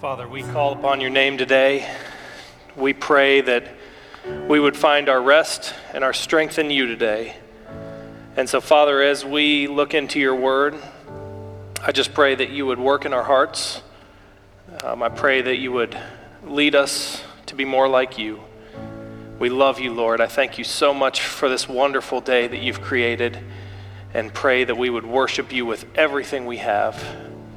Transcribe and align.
Father, 0.00 0.28
we 0.28 0.42
call 0.42 0.74
upon 0.74 1.00
your 1.00 1.08
name 1.08 1.38
today. 1.38 1.90
We 2.76 2.92
pray 2.92 3.40
that 3.40 3.66
we 4.46 4.60
would 4.60 4.76
find 4.76 5.08
our 5.08 5.22
rest 5.22 5.72
and 5.94 6.04
our 6.04 6.12
strength 6.12 6.58
in 6.58 6.70
you 6.70 6.84
today. 6.84 7.34
And 8.36 8.46
so, 8.46 8.60
Father, 8.60 9.00
as 9.00 9.24
we 9.24 9.66
look 9.66 9.94
into 9.94 10.20
your 10.20 10.34
word, 10.34 10.74
I 11.82 11.92
just 11.92 12.12
pray 12.12 12.34
that 12.34 12.50
you 12.50 12.66
would 12.66 12.78
work 12.78 13.06
in 13.06 13.14
our 13.14 13.22
hearts. 13.22 13.80
Um, 14.84 15.02
I 15.02 15.08
pray 15.08 15.40
that 15.40 15.56
you 15.56 15.72
would 15.72 15.96
lead 16.44 16.74
us 16.74 17.24
to 17.46 17.54
be 17.54 17.64
more 17.64 17.88
like 17.88 18.18
you. 18.18 18.42
We 19.38 19.48
love 19.48 19.80
you, 19.80 19.94
Lord. 19.94 20.20
I 20.20 20.26
thank 20.26 20.58
you 20.58 20.64
so 20.64 20.92
much 20.92 21.22
for 21.22 21.48
this 21.48 21.66
wonderful 21.66 22.20
day 22.20 22.46
that 22.46 22.58
you've 22.58 22.82
created 22.82 23.38
and 24.12 24.34
pray 24.34 24.62
that 24.62 24.76
we 24.76 24.90
would 24.90 25.06
worship 25.06 25.54
you 25.54 25.64
with 25.64 25.86
everything 25.94 26.44
we 26.44 26.58
have. 26.58 27.02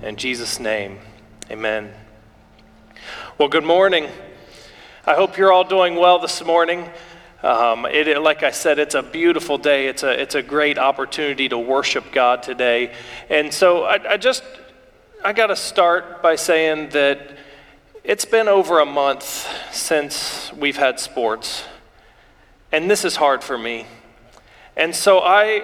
In 0.01 0.15
Jesus' 0.15 0.57
name, 0.57 0.99
amen. 1.51 1.91
Well, 3.39 3.47
good 3.47 3.63
morning. 3.63 4.09
I 5.05 5.13
hope 5.13 5.37
you're 5.37 5.53
all 5.53 5.63
doing 5.63 5.95
well 5.95 6.19
this 6.19 6.43
morning. 6.43 6.89
Um, 7.41 7.85
it, 7.85 8.21
like 8.21 8.43
I 8.43 8.51
said, 8.51 8.79
it's 8.79 8.95
a 8.95 9.01
beautiful 9.01 9.57
day. 9.57 9.87
It's 9.87 10.03
a, 10.03 10.21
it's 10.21 10.35
a 10.35 10.41
great 10.41 10.77
opportunity 10.77 11.47
to 11.47 11.57
worship 11.57 12.11
God 12.11 12.43
today. 12.43 12.93
And 13.29 13.53
so 13.53 13.83
I, 13.85 14.15
I 14.15 14.17
just, 14.17 14.43
I 15.23 15.31
got 15.31 15.47
to 15.47 15.55
start 15.55 16.21
by 16.21 16.35
saying 16.35 16.89
that 16.89 17.37
it's 18.03 18.25
been 18.25 18.49
over 18.49 18.79
a 18.79 18.85
month 18.85 19.47
since 19.71 20.51
we've 20.51 20.75
had 20.75 20.99
sports. 20.99 21.63
And 22.73 22.91
this 22.91 23.05
is 23.05 23.15
hard 23.15 23.41
for 23.41 23.57
me. 23.57 23.87
And 24.75 24.93
so 24.93 25.19
I, 25.19 25.63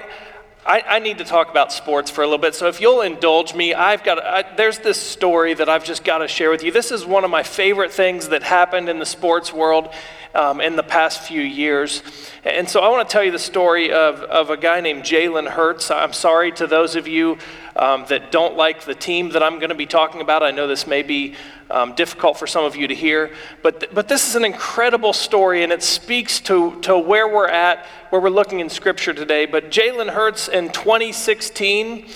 I, 0.66 0.84
I, 0.88 1.00
need 1.00 1.20
to 1.20 1.24
talk 1.24 1.52
about 1.52 1.72
sports 1.72 2.10
for 2.10 2.22
a 2.22 2.26
little 2.26 2.40
bit. 2.40 2.56
So 2.56 2.68
if 2.68 2.82
you'll 2.82 3.02
indulge 3.02 3.54
me, 3.54 3.76
I've 3.76 4.04
got 4.04 4.18
I, 4.26 4.56
there's 4.56 4.80
this 4.80 5.00
story 5.00 5.54
that 5.54 5.70
I've 5.70 5.86
just 5.86 6.04
got 6.04 6.20
to 6.20 6.28
share 6.28 6.50
with 6.50 6.64
you. 6.64 6.72
This 6.72 6.90
is 6.90 7.06
one 7.06 7.24
of 7.24 7.30
my 7.30 7.44
favorite 7.44 7.92
things 7.92 8.30
that 8.30 8.42
happened 8.42 8.90
in 8.90 8.98
the 8.98 9.06
sports 9.06 9.54
world 9.54 9.94
um, 10.34 10.62
in 10.62 10.76
the 10.76 10.82
past 10.82 11.22
few 11.22 11.42
years. 11.42 12.02
And 12.44 12.68
so 12.68 12.82
I 12.82 12.90
want 12.90 13.08
to 13.08 13.14
tell 13.14 13.24
you 13.24 13.32
the 13.32 13.38
story 13.38 13.92
of, 13.92 14.22
of 14.24 14.50
a 14.50 14.58
guy 14.58 14.82
named 14.82 15.04
Jalen 15.04 15.48
Hurts. 15.48 15.92
I'm 15.92 16.14
sorry 16.14 16.52
to 16.54 16.66
those 16.66 16.96
of 16.96 17.08
you 17.08 17.38
um, 17.76 18.06
that 18.10 18.32
don't 18.32 18.56
like 18.56 18.86
the 18.86 18.96
team 18.96 19.30
that 19.30 19.44
I'm 19.44 19.60
going 19.60 19.70
to 19.70 19.76
be 19.76 19.86
talking 19.86 20.22
about. 20.22 20.44
I 20.44 20.52
know 20.52 20.68
this 20.68 20.88
may 20.88 21.04
be 21.04 21.36
um, 21.70 21.94
difficult 21.94 22.38
for 22.38 22.48
some 22.48 22.64
of 22.64 22.76
you 22.76 22.88
to 22.88 22.96
hear, 22.96 23.32
but, 23.62 23.82
th- 23.82 23.92
but 23.94 24.08
this 24.08 24.28
is 24.30 24.36
an 24.36 24.46
incredible 24.46 25.14
story 25.14 25.64
and 25.64 25.72
it 25.72 25.84
speaks 25.84 26.40
to, 26.42 26.80
to 26.82 26.98
where 26.98 27.28
we're 27.28 27.48
at, 27.48 27.86
where 28.10 28.22
we're 28.22 28.30
looking 28.30 28.60
in 28.60 28.70
Scripture 28.70 29.14
today. 29.14 29.46
But 29.46 29.72
Jalen 29.72 30.10
Hurts 30.10 30.48
in 30.48 30.72
2016 30.72 32.08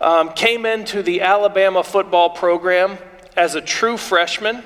um, 0.00 0.32
came 0.32 0.66
into 0.66 1.02
the 1.02 1.20
Alabama 1.20 1.84
football 1.84 2.30
program 2.30 2.98
as 3.36 3.54
a 3.54 3.60
true 3.60 3.96
freshman 3.96 4.62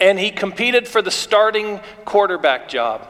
and 0.00 0.18
he 0.18 0.30
competed 0.30 0.88
for 0.88 1.02
the 1.02 1.10
starting 1.10 1.78
quarterback 2.06 2.68
job. 2.68 3.06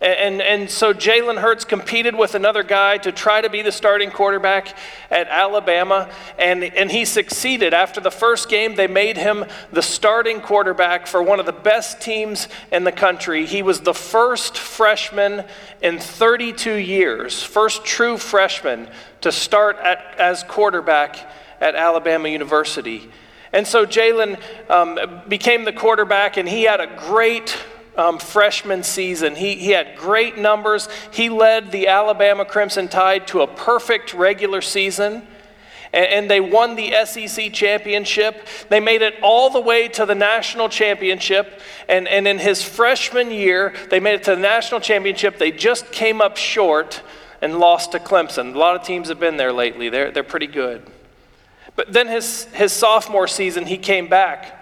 And, 0.00 0.40
and 0.40 0.70
so 0.70 0.94
Jalen 0.94 1.40
Hurts 1.40 1.64
competed 1.64 2.14
with 2.14 2.36
another 2.36 2.62
guy 2.62 2.98
to 2.98 3.10
try 3.10 3.40
to 3.40 3.50
be 3.50 3.62
the 3.62 3.72
starting 3.72 4.12
quarterback 4.12 4.76
at 5.10 5.26
Alabama, 5.26 6.08
and, 6.38 6.62
and 6.62 6.88
he 6.88 7.04
succeeded. 7.04 7.74
After 7.74 8.00
the 8.00 8.12
first 8.12 8.48
game, 8.48 8.76
they 8.76 8.86
made 8.86 9.16
him 9.16 9.44
the 9.72 9.82
starting 9.82 10.40
quarterback 10.40 11.08
for 11.08 11.20
one 11.20 11.40
of 11.40 11.46
the 11.46 11.52
best 11.52 12.00
teams 12.00 12.46
in 12.70 12.84
the 12.84 12.92
country. 12.92 13.44
He 13.44 13.60
was 13.62 13.80
the 13.80 13.94
first 13.94 14.56
freshman 14.56 15.44
in 15.82 15.98
32 15.98 16.74
years, 16.74 17.42
first 17.42 17.84
true 17.84 18.18
freshman 18.18 18.88
to 19.22 19.32
start 19.32 19.78
at, 19.78 20.14
as 20.16 20.44
quarterback 20.44 21.28
at 21.60 21.74
Alabama 21.74 22.28
University. 22.28 23.10
And 23.52 23.66
so 23.66 23.84
Jalen 23.84 24.38
um, 24.70 25.22
became 25.26 25.64
the 25.64 25.72
quarterback, 25.72 26.36
and 26.36 26.48
he 26.48 26.62
had 26.62 26.80
a 26.80 26.86
great 26.86 27.56
um, 27.98 28.18
freshman 28.18 28.82
season. 28.82 29.34
He, 29.34 29.56
he 29.56 29.70
had 29.70 29.96
great 29.96 30.38
numbers. 30.38 30.88
He 31.12 31.28
led 31.28 31.72
the 31.72 31.88
Alabama 31.88 32.44
Crimson 32.44 32.88
Tide 32.88 33.26
to 33.28 33.40
a 33.42 33.46
perfect 33.46 34.14
regular 34.14 34.62
season. 34.62 35.26
And, 35.92 36.06
and 36.06 36.30
they 36.30 36.40
won 36.40 36.76
the 36.76 36.94
SEC 37.04 37.52
championship. 37.52 38.46
They 38.68 38.80
made 38.80 39.02
it 39.02 39.16
all 39.22 39.50
the 39.50 39.60
way 39.60 39.88
to 39.88 40.06
the 40.06 40.14
national 40.14 40.68
championship. 40.68 41.60
And, 41.88 42.06
and 42.06 42.28
in 42.28 42.38
his 42.38 42.62
freshman 42.62 43.30
year, 43.30 43.74
they 43.90 43.98
made 43.98 44.14
it 44.14 44.24
to 44.24 44.36
the 44.36 44.40
national 44.40 44.80
championship. 44.80 45.38
They 45.38 45.50
just 45.50 45.90
came 45.90 46.20
up 46.20 46.36
short 46.36 47.02
and 47.42 47.58
lost 47.58 47.92
to 47.92 47.98
Clemson. 47.98 48.54
A 48.54 48.58
lot 48.58 48.76
of 48.76 48.86
teams 48.86 49.08
have 49.08 49.20
been 49.20 49.36
there 49.36 49.52
lately, 49.52 49.88
they're, 49.88 50.10
they're 50.10 50.22
pretty 50.22 50.46
good. 50.46 50.82
But 51.76 51.92
then 51.92 52.08
his, 52.08 52.44
his 52.46 52.72
sophomore 52.72 53.28
season, 53.28 53.64
he 53.64 53.78
came 53.78 54.08
back 54.08 54.57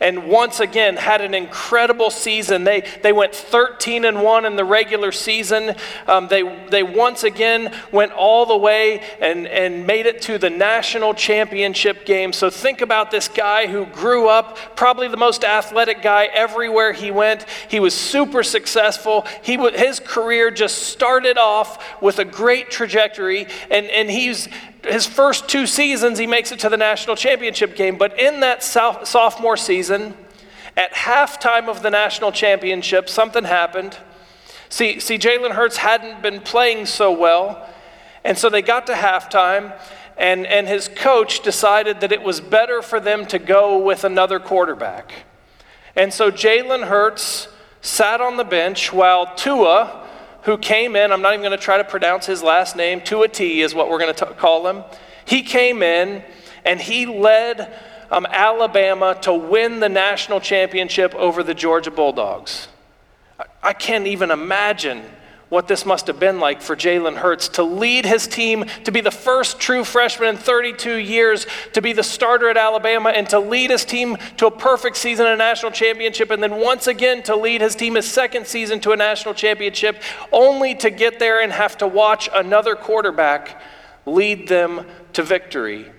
and 0.00 0.28
once 0.28 0.60
again 0.60 0.96
had 0.96 1.20
an 1.20 1.34
incredible 1.34 2.10
season. 2.10 2.64
They, 2.64 2.82
they 3.02 3.12
went 3.12 3.34
13 3.34 4.04
and 4.04 4.22
1 4.22 4.44
in 4.44 4.56
the 4.56 4.64
regular 4.64 5.12
season. 5.12 5.74
Um, 6.06 6.28
they, 6.28 6.42
they 6.68 6.82
once 6.82 7.24
again 7.24 7.74
went 7.92 8.12
all 8.12 8.46
the 8.46 8.56
way 8.56 9.02
and, 9.20 9.46
and 9.46 9.86
made 9.86 10.06
it 10.06 10.22
to 10.22 10.38
the 10.38 10.50
national 10.50 11.14
championship 11.14 12.04
game. 12.04 12.32
So 12.32 12.50
think 12.50 12.80
about 12.80 13.10
this 13.10 13.28
guy 13.28 13.66
who 13.66 13.86
grew 13.86 14.28
up, 14.28 14.76
probably 14.76 15.08
the 15.08 15.16
most 15.16 15.44
athletic 15.44 16.02
guy 16.02 16.26
everywhere 16.26 16.92
he 16.92 17.10
went. 17.10 17.46
He 17.68 17.80
was 17.80 17.94
super 17.94 18.42
successful. 18.42 19.26
He, 19.42 19.56
his 19.56 20.00
career 20.00 20.50
just 20.50 20.84
started 20.84 21.38
off 21.38 22.02
with 22.02 22.18
a 22.18 22.24
great 22.24 22.70
trajectory, 22.70 23.46
and, 23.70 23.86
and 23.86 24.10
he's 24.10 24.48
his 24.86 25.06
first 25.06 25.48
two 25.48 25.66
seasons, 25.66 26.18
he 26.18 26.26
makes 26.26 26.52
it 26.52 26.58
to 26.60 26.68
the 26.68 26.76
national 26.76 27.16
championship 27.16 27.76
game. 27.76 27.98
But 27.98 28.18
in 28.18 28.40
that 28.40 28.62
sophomore 28.62 29.56
season, 29.56 30.14
at 30.76 30.92
halftime 30.92 31.68
of 31.68 31.82
the 31.82 31.90
national 31.90 32.32
championship, 32.32 33.08
something 33.08 33.44
happened. 33.44 33.96
See, 34.68 35.00
see 35.00 35.18
Jalen 35.18 35.52
Hurts 35.52 35.78
hadn't 35.78 36.22
been 36.22 36.40
playing 36.40 36.86
so 36.86 37.12
well. 37.12 37.68
And 38.24 38.36
so 38.36 38.50
they 38.50 38.60
got 38.60 38.88
to 38.88 38.92
halftime, 38.92 39.78
and, 40.18 40.46
and 40.46 40.66
his 40.66 40.88
coach 40.88 41.40
decided 41.40 42.00
that 42.00 42.10
it 42.10 42.22
was 42.22 42.40
better 42.40 42.82
for 42.82 42.98
them 42.98 43.24
to 43.26 43.38
go 43.38 43.78
with 43.78 44.02
another 44.02 44.40
quarterback. 44.40 45.12
And 45.94 46.12
so 46.12 46.32
Jalen 46.32 46.88
Hurts 46.88 47.46
sat 47.80 48.20
on 48.20 48.36
the 48.36 48.44
bench 48.44 48.92
while 48.92 49.32
Tua, 49.36 50.05
who 50.46 50.56
came 50.56 50.94
in, 50.94 51.10
I'm 51.10 51.22
not 51.22 51.32
even 51.32 51.42
going 51.42 51.58
to 51.58 51.62
try 51.62 51.76
to 51.76 51.84
pronounce 51.84 52.24
his 52.24 52.40
last 52.40 52.76
name, 52.76 53.00
Tua 53.00 53.26
T 53.26 53.62
is 53.62 53.74
what 53.74 53.90
we're 53.90 53.98
going 53.98 54.14
to 54.14 54.26
call 54.26 54.68
him. 54.68 54.84
He 55.24 55.42
came 55.42 55.82
in 55.82 56.22
and 56.64 56.80
he 56.80 57.04
led 57.04 57.76
um, 58.12 58.26
Alabama 58.30 59.18
to 59.22 59.34
win 59.34 59.80
the 59.80 59.88
national 59.88 60.38
championship 60.38 61.16
over 61.16 61.42
the 61.42 61.52
Georgia 61.52 61.90
Bulldogs. 61.90 62.68
I, 63.40 63.44
I 63.60 63.72
can't 63.72 64.06
even 64.06 64.30
imagine 64.30 65.02
what 65.48 65.68
this 65.68 65.86
must 65.86 66.08
have 66.08 66.18
been 66.18 66.40
like 66.40 66.60
for 66.60 66.74
Jalen 66.74 67.16
Hurts 67.16 67.48
to 67.50 67.62
lead 67.62 68.04
his 68.04 68.26
team 68.26 68.64
to 68.84 68.90
be 68.90 69.00
the 69.00 69.12
first 69.12 69.60
true 69.60 69.84
freshman 69.84 70.30
in 70.30 70.36
32 70.36 70.96
years, 70.96 71.46
to 71.72 71.80
be 71.80 71.92
the 71.92 72.02
starter 72.02 72.50
at 72.50 72.56
Alabama, 72.56 73.10
and 73.10 73.28
to 73.30 73.38
lead 73.38 73.70
his 73.70 73.84
team 73.84 74.16
to 74.38 74.46
a 74.46 74.50
perfect 74.50 74.96
season, 74.96 75.26
a 75.26 75.36
national 75.36 75.70
championship, 75.70 76.30
and 76.30 76.42
then 76.42 76.56
once 76.56 76.88
again 76.88 77.22
to 77.22 77.36
lead 77.36 77.60
his 77.60 77.76
team 77.76 77.96
a 77.96 78.02
second 78.02 78.46
season 78.46 78.80
to 78.80 78.90
a 78.90 78.96
national 78.96 79.34
championship, 79.34 80.02
only 80.32 80.74
to 80.74 80.90
get 80.90 81.20
there 81.20 81.40
and 81.40 81.52
have 81.52 81.78
to 81.78 81.86
watch 81.86 82.28
another 82.34 82.74
quarterback 82.74 83.62
lead 84.04 84.48
them 84.48 84.86
to 85.12 85.22
victory. 85.22 85.90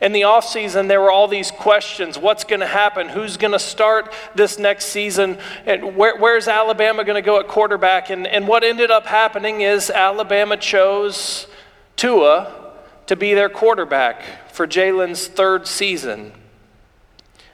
In 0.00 0.12
the 0.12 0.22
offseason, 0.22 0.88
there 0.88 1.00
were 1.00 1.10
all 1.10 1.28
these 1.28 1.50
questions 1.50 2.18
what's 2.18 2.44
going 2.44 2.60
to 2.60 2.66
happen? 2.66 3.08
Who's 3.08 3.36
going 3.36 3.52
to 3.52 3.58
start 3.58 4.14
this 4.34 4.58
next 4.58 4.86
season? 4.86 5.38
And 5.66 5.94
where, 5.96 6.16
where's 6.16 6.48
Alabama 6.48 7.04
going 7.04 7.22
to 7.22 7.26
go 7.26 7.38
at 7.38 7.48
quarterback? 7.48 8.08
And, 8.08 8.26
and 8.26 8.48
what 8.48 8.64
ended 8.64 8.90
up 8.90 9.06
happening 9.06 9.60
is 9.60 9.90
Alabama 9.90 10.56
chose 10.56 11.46
Tua 11.96 12.72
to 13.06 13.16
be 13.16 13.34
their 13.34 13.50
quarterback 13.50 14.22
for 14.52 14.66
Jalen's 14.66 15.26
third 15.26 15.66
season. 15.66 16.32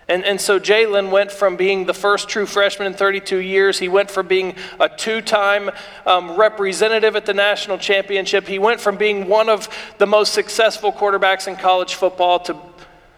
And, 0.09 0.25
and 0.25 0.41
so 0.41 0.61
Jalen 0.61 1.11
went 1.11 1.33
from 1.33 1.57
being 1.57 1.87
the 1.87 1.95
first 1.95 2.29
true 2.29 2.47
freshman 2.47 2.87
in 2.87 2.95
32 2.95 3.39
years, 3.39 3.79
he 3.79 3.89
went 3.89 4.11
from 4.11 4.29
being 4.29 4.55
a 4.79 4.89
two 4.89 5.21
time 5.21 5.71
um, 6.07 6.37
representative 6.37 7.17
at 7.17 7.27
the 7.27 7.35
national 7.35 7.79
championship, 7.79 8.47
he 8.47 8.61
went 8.61 8.81
from 8.81 8.97
being 8.97 9.27
one 9.27 9.49
of 9.49 9.69
the 9.99 10.07
most 10.07 10.33
successful 10.33 10.93
quarterbacks 10.93 11.49
in 11.49 11.57
college 11.57 11.95
football 11.95 12.39
to, 12.41 12.57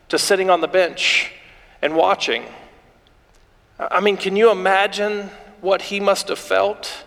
to 0.09 0.19
sitting 0.19 0.49
on 0.49 0.63
the 0.63 0.69
bench 0.69 1.33
and 1.83 1.95
watching. 1.95 2.45
I 3.79 4.01
mean, 4.01 4.17
can 4.17 4.35
you 4.35 4.51
imagine 4.51 5.31
what 5.61 5.83
he 5.83 6.01
must 6.01 6.29
have 6.29 6.39
felt? 6.39 7.05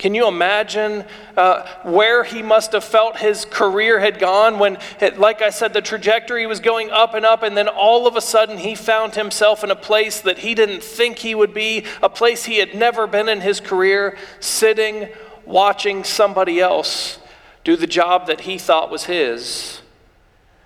Can 0.00 0.14
you 0.14 0.26
imagine 0.26 1.04
uh, 1.36 1.66
where 1.82 2.24
he 2.24 2.42
must 2.42 2.72
have 2.72 2.84
felt 2.84 3.18
his 3.18 3.44
career 3.44 4.00
had 4.00 4.18
gone 4.18 4.58
when, 4.58 4.78
it, 4.98 5.20
like 5.20 5.42
I 5.42 5.50
said, 5.50 5.74
the 5.74 5.82
trajectory 5.82 6.46
was 6.46 6.58
going 6.58 6.88
up 6.88 7.12
and 7.12 7.26
up, 7.26 7.42
and 7.42 7.54
then 7.54 7.68
all 7.68 8.06
of 8.06 8.16
a 8.16 8.22
sudden 8.22 8.56
he 8.56 8.74
found 8.74 9.14
himself 9.14 9.62
in 9.62 9.70
a 9.70 9.76
place 9.76 10.22
that 10.22 10.38
he 10.38 10.54
didn't 10.54 10.82
think 10.82 11.18
he 11.18 11.34
would 11.34 11.52
be, 11.52 11.84
a 12.02 12.08
place 12.08 12.46
he 12.46 12.56
had 12.56 12.74
never 12.74 13.06
been 13.06 13.28
in 13.28 13.42
his 13.42 13.60
career, 13.60 14.16
sitting, 14.40 15.10
watching 15.44 16.02
somebody 16.02 16.60
else 16.60 17.18
do 17.62 17.76
the 17.76 17.86
job 17.86 18.26
that 18.26 18.40
he 18.40 18.56
thought 18.56 18.90
was 18.90 19.04
his. 19.04 19.82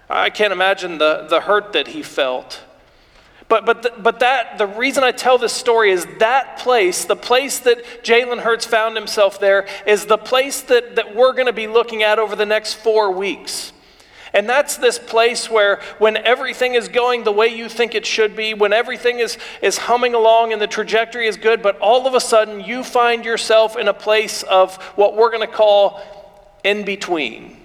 I 0.08 0.30
can't 0.30 0.52
imagine 0.52 0.98
the, 0.98 1.26
the 1.28 1.40
hurt 1.40 1.72
that 1.72 1.88
he 1.88 2.04
felt. 2.04 2.62
But, 3.48 3.66
but, 3.66 3.82
the, 3.82 3.92
but 3.98 4.20
that, 4.20 4.58
the 4.58 4.66
reason 4.66 5.04
I 5.04 5.12
tell 5.12 5.36
this 5.36 5.52
story 5.52 5.90
is 5.90 6.06
that 6.18 6.58
place, 6.58 7.04
the 7.04 7.16
place 7.16 7.58
that 7.60 8.02
Jalen 8.02 8.40
Hurts 8.40 8.64
found 8.64 8.96
himself 8.96 9.38
there, 9.38 9.66
is 9.86 10.06
the 10.06 10.16
place 10.16 10.62
that, 10.62 10.96
that 10.96 11.14
we're 11.14 11.32
going 11.34 11.46
to 11.46 11.52
be 11.52 11.66
looking 11.66 12.02
at 12.02 12.18
over 12.18 12.34
the 12.36 12.46
next 12.46 12.74
four 12.74 13.10
weeks. 13.10 13.72
And 14.32 14.48
that's 14.48 14.76
this 14.76 14.98
place 14.98 15.48
where 15.48 15.80
when 15.98 16.16
everything 16.16 16.74
is 16.74 16.88
going 16.88 17.22
the 17.22 17.32
way 17.32 17.48
you 17.48 17.68
think 17.68 17.94
it 17.94 18.04
should 18.04 18.34
be, 18.34 18.52
when 18.52 18.72
everything 18.72 19.20
is, 19.20 19.38
is 19.62 19.78
humming 19.78 20.14
along 20.14 20.52
and 20.52 20.60
the 20.60 20.66
trajectory 20.66 21.28
is 21.28 21.36
good, 21.36 21.62
but 21.62 21.78
all 21.78 22.08
of 22.08 22.14
a 22.14 22.20
sudden 22.20 22.60
you 22.60 22.82
find 22.82 23.24
yourself 23.24 23.76
in 23.76 23.86
a 23.86 23.94
place 23.94 24.42
of 24.42 24.74
what 24.96 25.16
we're 25.16 25.30
going 25.30 25.46
to 25.46 25.54
call 25.54 26.02
in 26.64 26.84
between. 26.84 27.63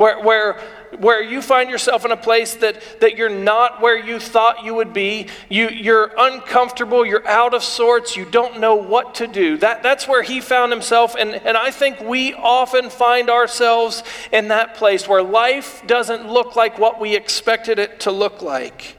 Where, 0.00 0.18
where 0.22 0.60
where 0.98 1.22
you 1.22 1.42
find 1.42 1.68
yourself 1.68 2.06
in 2.06 2.10
a 2.10 2.16
place 2.16 2.54
that, 2.54 3.00
that 3.00 3.18
you're 3.18 3.28
not 3.28 3.82
where 3.82 3.98
you 3.98 4.18
thought 4.18 4.64
you 4.64 4.74
would 4.74 4.94
be. 4.94 5.26
You, 5.50 5.68
you're 5.68 6.10
uncomfortable, 6.16 7.04
you're 7.04 7.28
out 7.28 7.52
of 7.52 7.62
sorts, 7.62 8.16
you 8.16 8.24
don't 8.24 8.60
know 8.60 8.76
what 8.76 9.16
to 9.16 9.26
do. 9.26 9.58
That, 9.58 9.82
that's 9.82 10.08
where 10.08 10.22
he 10.22 10.40
found 10.40 10.72
himself. 10.72 11.14
And, 11.18 11.34
and 11.34 11.54
I 11.54 11.70
think 11.70 12.00
we 12.00 12.32
often 12.32 12.88
find 12.88 13.28
ourselves 13.28 14.02
in 14.32 14.48
that 14.48 14.74
place 14.74 15.06
where 15.06 15.22
life 15.22 15.86
doesn't 15.86 16.26
look 16.26 16.56
like 16.56 16.78
what 16.78 16.98
we 16.98 17.14
expected 17.14 17.78
it 17.78 18.00
to 18.00 18.10
look 18.10 18.40
like. 18.40 18.96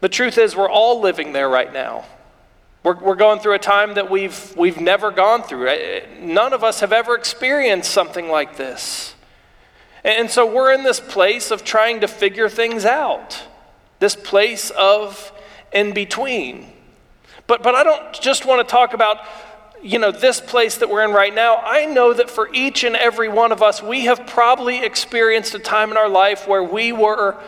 The 0.00 0.10
truth 0.10 0.36
is, 0.36 0.54
we're 0.54 0.70
all 0.70 1.00
living 1.00 1.32
there 1.32 1.48
right 1.48 1.72
now. 1.72 2.04
We're, 2.82 2.98
we're 2.98 3.16
going 3.16 3.40
through 3.40 3.54
a 3.54 3.58
time 3.58 3.94
that 3.94 4.10
we've, 4.10 4.54
we've 4.58 4.78
never 4.78 5.10
gone 5.10 5.42
through. 5.42 5.74
None 6.20 6.52
of 6.52 6.62
us 6.62 6.80
have 6.80 6.92
ever 6.92 7.14
experienced 7.14 7.90
something 7.90 8.28
like 8.28 8.58
this. 8.58 9.14
And 10.04 10.30
so 10.30 10.50
we're 10.50 10.72
in 10.72 10.82
this 10.82 11.00
place 11.00 11.50
of 11.50 11.64
trying 11.64 12.00
to 12.00 12.08
figure 12.08 12.48
things 12.48 12.84
out, 12.84 13.42
this 13.98 14.16
place 14.16 14.70
of 14.70 15.32
in 15.72 15.92
between. 15.92 16.66
But, 17.46 17.62
but 17.62 17.74
I 17.74 17.84
don't 17.84 18.12
just 18.14 18.46
want 18.46 18.66
to 18.66 18.70
talk 18.70 18.94
about 18.94 19.18
you 19.82 19.98
know 19.98 20.10
this 20.10 20.40
place 20.40 20.76
that 20.76 20.90
we're 20.90 21.04
in 21.04 21.12
right 21.12 21.34
now. 21.34 21.56
I 21.56 21.86
know 21.86 22.12
that 22.12 22.30
for 22.30 22.52
each 22.52 22.84
and 22.84 22.94
every 22.94 23.28
one 23.28 23.50
of 23.50 23.62
us 23.62 23.82
we 23.82 24.02
have 24.02 24.26
probably 24.26 24.84
experienced 24.84 25.54
a 25.54 25.58
time 25.58 25.90
in 25.90 25.96
our 25.96 26.08
life 26.08 26.46
where 26.46 26.62
we 26.62 26.92
were 26.92 27.40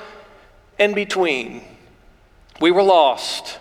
in 0.78 0.94
between. 0.94 1.62
We 2.60 2.70
were 2.70 2.82
lost. 2.82 3.58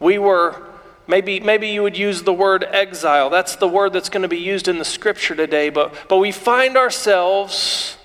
We 0.00 0.18
were 0.18 0.62
maybe 1.06 1.40
maybe 1.40 1.68
you 1.68 1.82
would 1.82 1.98
use 1.98 2.22
the 2.22 2.32
word 2.32 2.64
exile. 2.64 3.30
That's 3.30 3.56
the 3.56 3.68
word 3.68 3.92
that's 3.92 4.08
going 4.08 4.22
to 4.22 4.28
be 4.28 4.38
used 4.38 4.68
in 4.68 4.78
the 4.78 4.84
scripture 4.84 5.34
today. 5.34 5.68
But 5.68 5.94
but 6.08 6.16
we 6.16 6.32
find 6.32 6.76
ourselves 6.76 7.97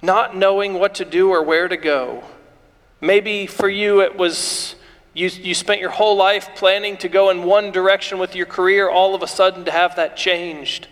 not 0.00 0.36
knowing 0.36 0.74
what 0.74 0.94
to 0.96 1.04
do 1.04 1.30
or 1.30 1.42
where 1.42 1.68
to 1.68 1.76
go. 1.76 2.24
Maybe 3.00 3.46
for 3.46 3.68
you 3.68 4.00
it 4.00 4.16
was 4.16 4.74
you, 5.14 5.28
you 5.28 5.54
spent 5.54 5.80
your 5.80 5.90
whole 5.90 6.16
life 6.16 6.50
planning 6.54 6.96
to 6.98 7.08
go 7.08 7.30
in 7.30 7.42
one 7.42 7.72
direction 7.72 8.18
with 8.18 8.36
your 8.36 8.46
career, 8.46 8.88
all 8.88 9.14
of 9.16 9.22
a 9.22 9.26
sudden 9.26 9.64
to 9.64 9.70
have 9.70 9.96
that 9.96 10.16
changed. 10.16 10.86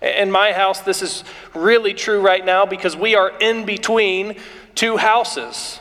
In 0.00 0.30
my 0.30 0.52
house, 0.52 0.80
this 0.80 1.02
is 1.02 1.24
really 1.54 1.92
true 1.92 2.20
right 2.20 2.44
now 2.44 2.64
because 2.64 2.96
we 2.96 3.16
are 3.16 3.36
in 3.40 3.64
between 3.64 4.36
two 4.74 4.96
houses. 4.96 5.79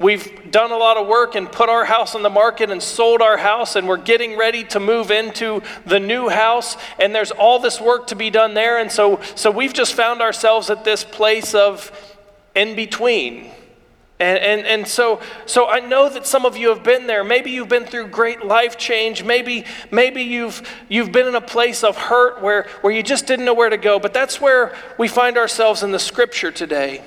We've 0.00 0.50
done 0.50 0.72
a 0.72 0.78
lot 0.78 0.96
of 0.96 1.06
work 1.06 1.34
and 1.34 1.52
put 1.52 1.68
our 1.68 1.84
house 1.84 2.14
on 2.14 2.22
the 2.22 2.30
market 2.30 2.70
and 2.70 2.82
sold 2.82 3.20
our 3.20 3.36
house, 3.36 3.76
and 3.76 3.86
we're 3.86 3.98
getting 3.98 4.38
ready 4.38 4.64
to 4.64 4.80
move 4.80 5.10
into 5.10 5.62
the 5.84 6.00
new 6.00 6.30
house. 6.30 6.78
And 6.98 7.14
there's 7.14 7.30
all 7.30 7.58
this 7.58 7.82
work 7.82 8.06
to 8.06 8.16
be 8.16 8.30
done 8.30 8.54
there. 8.54 8.78
And 8.78 8.90
so, 8.90 9.20
so 9.34 9.50
we've 9.50 9.74
just 9.74 9.92
found 9.92 10.22
ourselves 10.22 10.70
at 10.70 10.84
this 10.84 11.04
place 11.04 11.54
of 11.54 11.92
in 12.54 12.74
between. 12.74 13.50
And, 14.18 14.38
and, 14.38 14.66
and 14.66 14.88
so, 14.88 15.20
so 15.44 15.68
I 15.68 15.80
know 15.80 16.08
that 16.08 16.26
some 16.26 16.46
of 16.46 16.56
you 16.56 16.70
have 16.70 16.82
been 16.82 17.06
there. 17.06 17.22
Maybe 17.22 17.50
you've 17.50 17.68
been 17.68 17.84
through 17.84 18.08
great 18.08 18.42
life 18.42 18.78
change. 18.78 19.22
Maybe, 19.22 19.66
maybe 19.90 20.22
you've, 20.22 20.66
you've 20.88 21.12
been 21.12 21.26
in 21.26 21.34
a 21.34 21.42
place 21.42 21.84
of 21.84 21.98
hurt 21.98 22.40
where, 22.40 22.66
where 22.80 22.92
you 22.92 23.02
just 23.02 23.26
didn't 23.26 23.44
know 23.44 23.54
where 23.54 23.70
to 23.70 23.76
go. 23.76 23.98
But 23.98 24.14
that's 24.14 24.40
where 24.40 24.74
we 24.96 25.08
find 25.08 25.36
ourselves 25.36 25.82
in 25.82 25.90
the 25.90 25.98
scripture 25.98 26.50
today. 26.50 27.02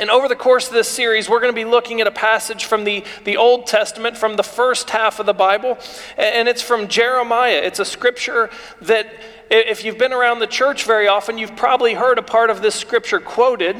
And 0.00 0.08
over 0.08 0.28
the 0.28 0.36
course 0.36 0.66
of 0.66 0.72
this 0.72 0.88
series, 0.88 1.28
we're 1.28 1.40
going 1.40 1.52
to 1.52 1.54
be 1.54 1.66
looking 1.66 2.00
at 2.00 2.06
a 2.06 2.10
passage 2.10 2.64
from 2.64 2.84
the, 2.84 3.04
the 3.24 3.36
Old 3.36 3.66
Testament, 3.66 4.16
from 4.16 4.36
the 4.36 4.42
first 4.42 4.88
half 4.88 5.20
of 5.20 5.26
the 5.26 5.34
Bible, 5.34 5.78
and 6.16 6.48
it's 6.48 6.62
from 6.62 6.88
Jeremiah. 6.88 7.60
It's 7.62 7.80
a 7.80 7.84
scripture 7.84 8.48
that, 8.80 9.06
if 9.50 9.84
you've 9.84 9.98
been 9.98 10.14
around 10.14 10.38
the 10.38 10.46
church 10.46 10.84
very 10.84 11.06
often, 11.06 11.36
you've 11.36 11.54
probably 11.54 11.92
heard 11.92 12.16
a 12.16 12.22
part 12.22 12.48
of 12.48 12.62
this 12.62 12.74
scripture 12.74 13.20
quoted. 13.20 13.76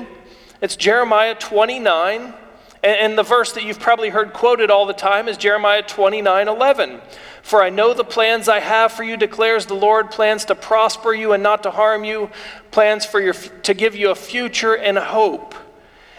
It's 0.61 0.77
Jeremiah 0.77 1.35
29. 1.35 2.35
And 2.83 3.17
the 3.17 3.23
verse 3.23 3.53
that 3.53 3.65
you've 3.65 3.81
probably 3.81 4.11
heard 4.11 4.35
quoted 4.35 4.71
all 4.71 4.85
the 4.85 4.93
time 4.93 5.27
is 5.27 5.39
Jeremiah 5.39 5.83
29 5.83 6.49
11. 6.49 7.01
For 7.43 7.63
I 7.63 7.71
know 7.71 7.95
the 7.95 8.05
plans 8.05 8.47
I 8.47 8.61
have 8.61 8.93
for 8.93 9.05
you, 9.05 9.17
declares 9.17 9.65
the 9.65 9.75
Lord 9.75 10.11
plans 10.11 10.45
to 10.47 10.55
prosper 10.55 11.15
you 11.15 11.33
and 11.33 11.43
not 11.43 11.63
to 11.63 11.71
harm 11.71 12.05
you, 12.05 12.31
plans 12.71 13.07
for 13.07 13.21
your, 13.21 13.33
to 13.33 13.73
give 13.73 13.95
you 13.95 14.11
a 14.11 14.15
future 14.15 14.77
and 14.77 14.99
a 14.99 15.05
hope. 15.05 15.55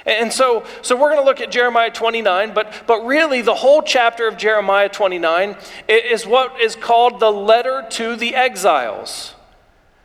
And 0.06 0.33
so, 0.33 0.65
so 0.81 0.95
we're 0.95 1.12
going 1.12 1.21
to 1.21 1.25
look 1.25 1.42
at 1.42 1.51
Jeremiah 1.51 1.92
29, 1.92 2.53
but, 2.53 2.83
but 2.88 3.06
really 3.06 3.42
the 3.42 3.53
whole 3.53 3.81
chapter 3.81 4.27
of 4.27 4.38
Jeremiah 4.38 4.89
29 4.89 5.56
is 5.88 6.25
what 6.25 6.59
is 6.59 6.75
called 6.75 7.19
the 7.19 7.31
letter 7.31 7.86
to 7.92 8.15
the 8.15 8.36
exiles. 8.36 9.36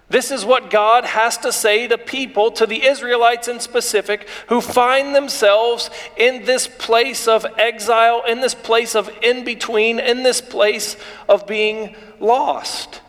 This 0.08 0.30
is 0.30 0.44
what 0.44 0.70
God 0.70 1.04
has 1.04 1.36
to 1.38 1.50
say 1.50 1.88
to 1.88 1.98
people, 1.98 2.52
to 2.52 2.66
the 2.66 2.84
Israelites 2.86 3.48
in 3.48 3.58
specific, 3.58 4.28
who 4.48 4.60
find 4.60 5.14
themselves 5.14 5.90
in 6.16 6.44
this 6.44 6.68
place 6.68 7.26
of 7.26 7.44
exile, 7.58 8.22
in 8.28 8.40
this 8.40 8.54
place 8.54 8.94
of 8.94 9.10
in 9.20 9.44
between, 9.44 9.98
in 9.98 10.22
this 10.22 10.40
place 10.40 10.96
of 11.28 11.46
being 11.46 11.96
lost. 12.20 13.00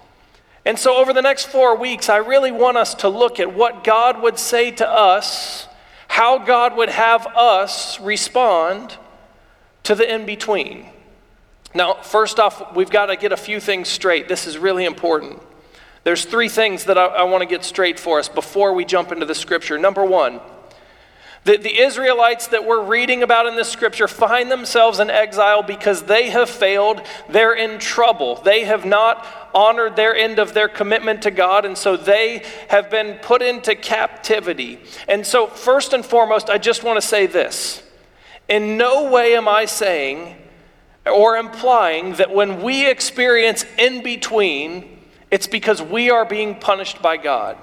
And 0.66 0.80
so, 0.80 0.98
over 0.98 1.14
the 1.14 1.22
next 1.22 1.46
four 1.46 1.78
weeks, 1.78 2.10
I 2.10 2.18
really 2.18 2.52
want 2.52 2.78
us 2.78 2.96
to 2.96 3.10
look 3.10 3.40
at 3.40 3.54
what 3.54 3.84
God 3.84 4.22
would 4.22 4.40
say 4.40 4.72
to 4.72 4.90
us 4.90 5.68
how 6.08 6.40
God 6.40 6.76
would 6.76 6.90
have 6.90 7.28
us 7.28 8.00
respond 8.00 8.98
to 9.84 9.96
the 9.96 10.14
in 10.14 10.26
between. 10.26 10.86
Now, 11.74 11.96
first 11.96 12.40
off, 12.40 12.76
we've 12.76 12.90
got 12.90 13.08
to 13.08 13.16
get 13.16 13.32
a 13.32 13.38
few 13.38 13.60
things 13.60 13.88
straight. 13.88 14.28
This 14.28 14.48
is 14.48 14.58
really 14.58 14.86
important. 14.86 15.42
There's 16.04 16.26
three 16.26 16.50
things 16.50 16.86
that 16.86 16.98
I, 16.98 17.06
I 17.06 17.24
want 17.24 17.42
to 17.42 17.46
get 17.46 17.64
straight 17.64 18.00
for 18.00 18.20
us 18.20 18.30
before 18.30 18.74
we 18.74 18.86
jump 18.86 19.12
into 19.12 19.26
the 19.26 19.36
scripture. 19.36 19.78
Number 19.78 20.06
one, 20.06 20.40
the, 21.48 21.56
the 21.56 21.80
Israelites 21.80 22.48
that 22.48 22.66
we're 22.66 22.84
reading 22.84 23.24
about 23.24 23.48
in 23.48 23.56
this 23.56 23.70
scripture 23.70 24.10
find 24.10 24.52
themselves 24.52 25.00
in 25.00 25.10
exile 25.10 25.64
because 25.64 26.04
they 26.04 26.30
have 26.30 26.50
failed. 26.50 27.02
They're 27.30 27.56
in 27.56 27.80
trouble. 27.80 28.36
They 28.36 28.66
have 28.66 28.86
not 28.86 29.26
honored 29.56 29.96
their 29.96 30.14
end 30.14 30.40
of 30.40 30.54
their 30.54 30.68
commitment 30.68 31.22
to 31.22 31.32
God, 31.32 31.64
and 31.64 31.78
so 31.78 31.96
they 31.96 32.44
have 32.68 32.90
been 32.90 33.16
put 33.20 33.42
into 33.42 33.76
captivity. 33.76 34.80
And 35.08 35.26
so, 35.26 35.48
first 35.48 35.94
and 35.94 36.06
foremost, 36.06 36.50
I 36.50 36.58
just 36.58 36.84
want 36.84 37.00
to 37.00 37.08
say 37.08 37.28
this 37.28 37.82
In 38.50 38.76
no 38.76 39.10
way 39.10 39.38
am 39.38 39.48
I 39.48 39.66
saying 39.66 40.36
or 41.06 41.38
implying 41.38 42.16
that 42.16 42.36
when 42.36 42.62
we 42.62 42.90
experience 42.90 43.66
in 43.80 44.04
between, 44.04 45.00
it's 45.32 45.48
because 45.48 45.82
we 45.82 46.10
are 46.10 46.26
being 46.26 46.56
punished 46.56 47.02
by 47.02 47.16
God. 47.16 47.58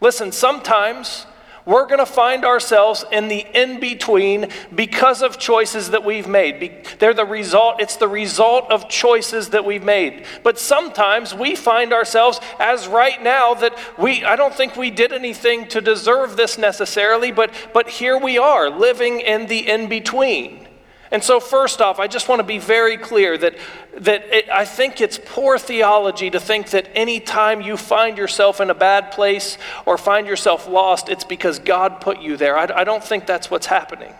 Listen, 0.00 0.32
sometimes 0.32 1.26
we're 1.66 1.86
going 1.86 1.98
to 1.98 2.06
find 2.06 2.44
ourselves 2.44 3.04
in 3.10 3.28
the 3.28 3.46
in 3.54 3.80
between 3.80 4.48
because 4.74 5.22
of 5.22 5.38
choices 5.38 5.90
that 5.90 6.04
we've 6.04 6.28
made. 6.28 6.86
They're 6.98 7.14
the 7.14 7.24
result, 7.24 7.80
it's 7.80 7.96
the 7.96 8.08
result 8.08 8.70
of 8.70 8.88
choices 8.88 9.50
that 9.50 9.64
we've 9.64 9.82
made. 9.82 10.26
But 10.42 10.58
sometimes 10.58 11.34
we 11.34 11.56
find 11.56 11.92
ourselves 11.92 12.40
as 12.58 12.86
right 12.86 13.22
now 13.22 13.54
that 13.54 13.76
we 13.98 14.24
I 14.24 14.36
don't 14.36 14.54
think 14.54 14.76
we 14.76 14.90
did 14.90 15.12
anything 15.12 15.66
to 15.68 15.80
deserve 15.80 16.36
this 16.36 16.58
necessarily, 16.58 17.32
but 17.32 17.50
but 17.72 17.88
here 17.88 18.18
we 18.18 18.38
are 18.38 18.68
living 18.68 19.20
in 19.20 19.46
the 19.46 19.68
in 19.68 19.88
between. 19.88 20.63
And 21.10 21.22
so, 21.22 21.38
first 21.38 21.80
off, 21.80 21.98
I 21.98 22.06
just 22.06 22.28
want 22.28 22.40
to 22.40 22.44
be 22.44 22.58
very 22.58 22.96
clear 22.96 23.36
that, 23.38 23.54
that 23.98 24.24
it, 24.34 24.48
I 24.48 24.64
think 24.64 25.00
it's 25.00 25.20
poor 25.24 25.58
theology 25.58 26.30
to 26.30 26.40
think 26.40 26.70
that 26.70 26.88
anytime 26.94 27.60
you 27.60 27.76
find 27.76 28.18
yourself 28.18 28.60
in 28.60 28.70
a 28.70 28.74
bad 28.74 29.12
place 29.12 29.58
or 29.86 29.98
find 29.98 30.26
yourself 30.26 30.66
lost, 30.68 31.08
it's 31.08 31.24
because 31.24 31.58
God 31.58 32.00
put 32.00 32.20
you 32.20 32.36
there. 32.36 32.56
I, 32.56 32.80
I 32.80 32.84
don't 32.84 33.04
think 33.04 33.26
that's 33.26 33.50
what's 33.50 33.66
happening. 33.66 34.12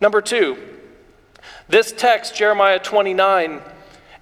Number 0.00 0.20
two, 0.20 0.58
this 1.68 1.92
text, 1.92 2.34
Jeremiah 2.34 2.78
29, 2.78 3.62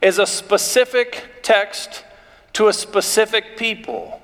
is 0.00 0.18
a 0.18 0.26
specific 0.26 1.24
text 1.42 2.04
to 2.52 2.68
a 2.68 2.72
specific 2.72 3.56
people. 3.56 4.20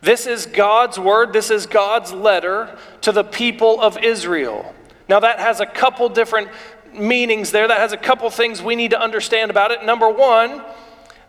This 0.00 0.26
is 0.26 0.46
God's 0.46 0.98
word, 0.98 1.32
this 1.32 1.50
is 1.50 1.66
God's 1.66 2.12
letter 2.12 2.78
to 3.02 3.12
the 3.12 3.24
people 3.24 3.80
of 3.80 3.98
Israel. 3.98 4.74
Now, 5.08 5.20
that 5.20 5.38
has 5.38 5.60
a 5.60 5.66
couple 5.66 6.08
different 6.08 6.48
meanings 6.94 7.50
there. 7.50 7.68
That 7.68 7.78
has 7.78 7.92
a 7.92 7.96
couple 7.96 8.28
things 8.30 8.62
we 8.62 8.76
need 8.76 8.90
to 8.90 9.00
understand 9.00 9.50
about 9.50 9.70
it. 9.70 9.84
Number 9.84 10.08
one, 10.08 10.62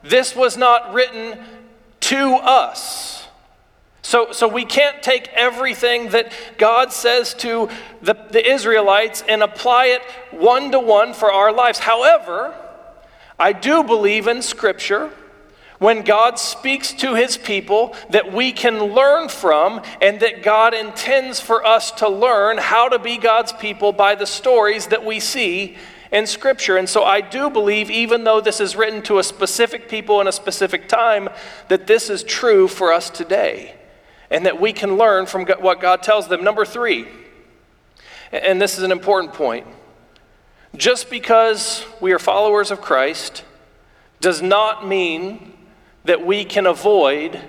this 0.04 0.36
was 0.36 0.58
not 0.58 0.94
written 0.94 1.40
to 2.02 2.34
us. 2.36 3.28
So, 4.02 4.32
so 4.32 4.48
we 4.48 4.66
can't 4.66 5.04
take 5.04 5.28
everything 5.30 6.10
that 6.10 6.32
God 6.58 6.92
says 6.92 7.34
to 7.36 7.70
the, 8.02 8.16
the 8.32 8.44
Israelites 8.44 9.24
and 9.28 9.44
apply 9.44 9.86
it 9.88 10.02
one 10.32 10.72
to 10.72 10.80
one 10.80 11.14
for 11.14 11.32
our 11.32 11.52
lives. 11.52 11.80
However, 11.80 12.56
I 13.38 13.54
do 13.54 13.84
believe 13.84 14.28
in 14.28 14.42
Scripture 14.42 15.12
when 15.80 16.04
God 16.04 16.38
speaks 16.38 16.94
to 16.94 17.16
his 17.16 17.38
people 17.38 17.96
that 18.10 18.32
we 18.32 18.52
can 18.52 18.80
learn 18.80 19.30
from 19.30 19.82
and 20.02 20.20
that 20.20 20.44
God 20.44 20.74
intends 20.74 21.40
for 21.40 21.66
us 21.66 21.92
to 21.92 22.08
learn 22.08 22.58
how 22.58 22.90
to 22.90 23.00
be 23.00 23.18
God's 23.18 23.54
people 23.54 23.92
by 23.92 24.16
the 24.16 24.28
stories 24.28 24.88
that 24.88 25.06
we 25.06 25.20
see 25.20 25.78
in 26.12 26.28
Scripture. 26.28 26.78
And 26.78 26.88
so 26.88 27.04
I 27.04 27.22
do 27.22 27.50
believe, 27.50 27.90
even 27.90 28.26
though 28.26 28.42
this 28.42 28.60
is 28.60 28.76
written 28.76 29.02
to 29.04 29.20
a 29.20 29.24
specific 29.24 29.88
people 29.90 30.20
in 30.22 30.28
a 30.28 30.32
specific 30.32 30.88
time, 30.88 31.30
that 31.70 31.88
this 31.88 32.10
is 32.10 32.24
true 32.24 32.68
for 32.68 32.92
us 32.92 33.10
today 33.10 33.76
and 34.30 34.46
that 34.46 34.60
we 34.60 34.74
can 34.74 34.98
learn 34.98 35.26
from 35.26 35.46
what 35.46 35.80
God 35.80 36.04
tells 36.04 36.28
them. 36.28 36.44
Number 36.44 36.66
three, 36.66 37.08
and 38.32 38.62
this 38.62 38.78
is 38.78 38.84
an 38.84 38.92
important 38.92 39.34
point 39.34 39.66
just 40.76 41.10
because 41.10 41.84
we 42.00 42.12
are 42.12 42.20
followers 42.20 42.70
of 42.70 42.80
Christ 42.80 43.44
does 44.22 44.42
not 44.42 44.88
mean 44.88 45.54
that 46.06 46.26
we 46.26 46.46
can 46.46 46.66
avoid 46.66 47.40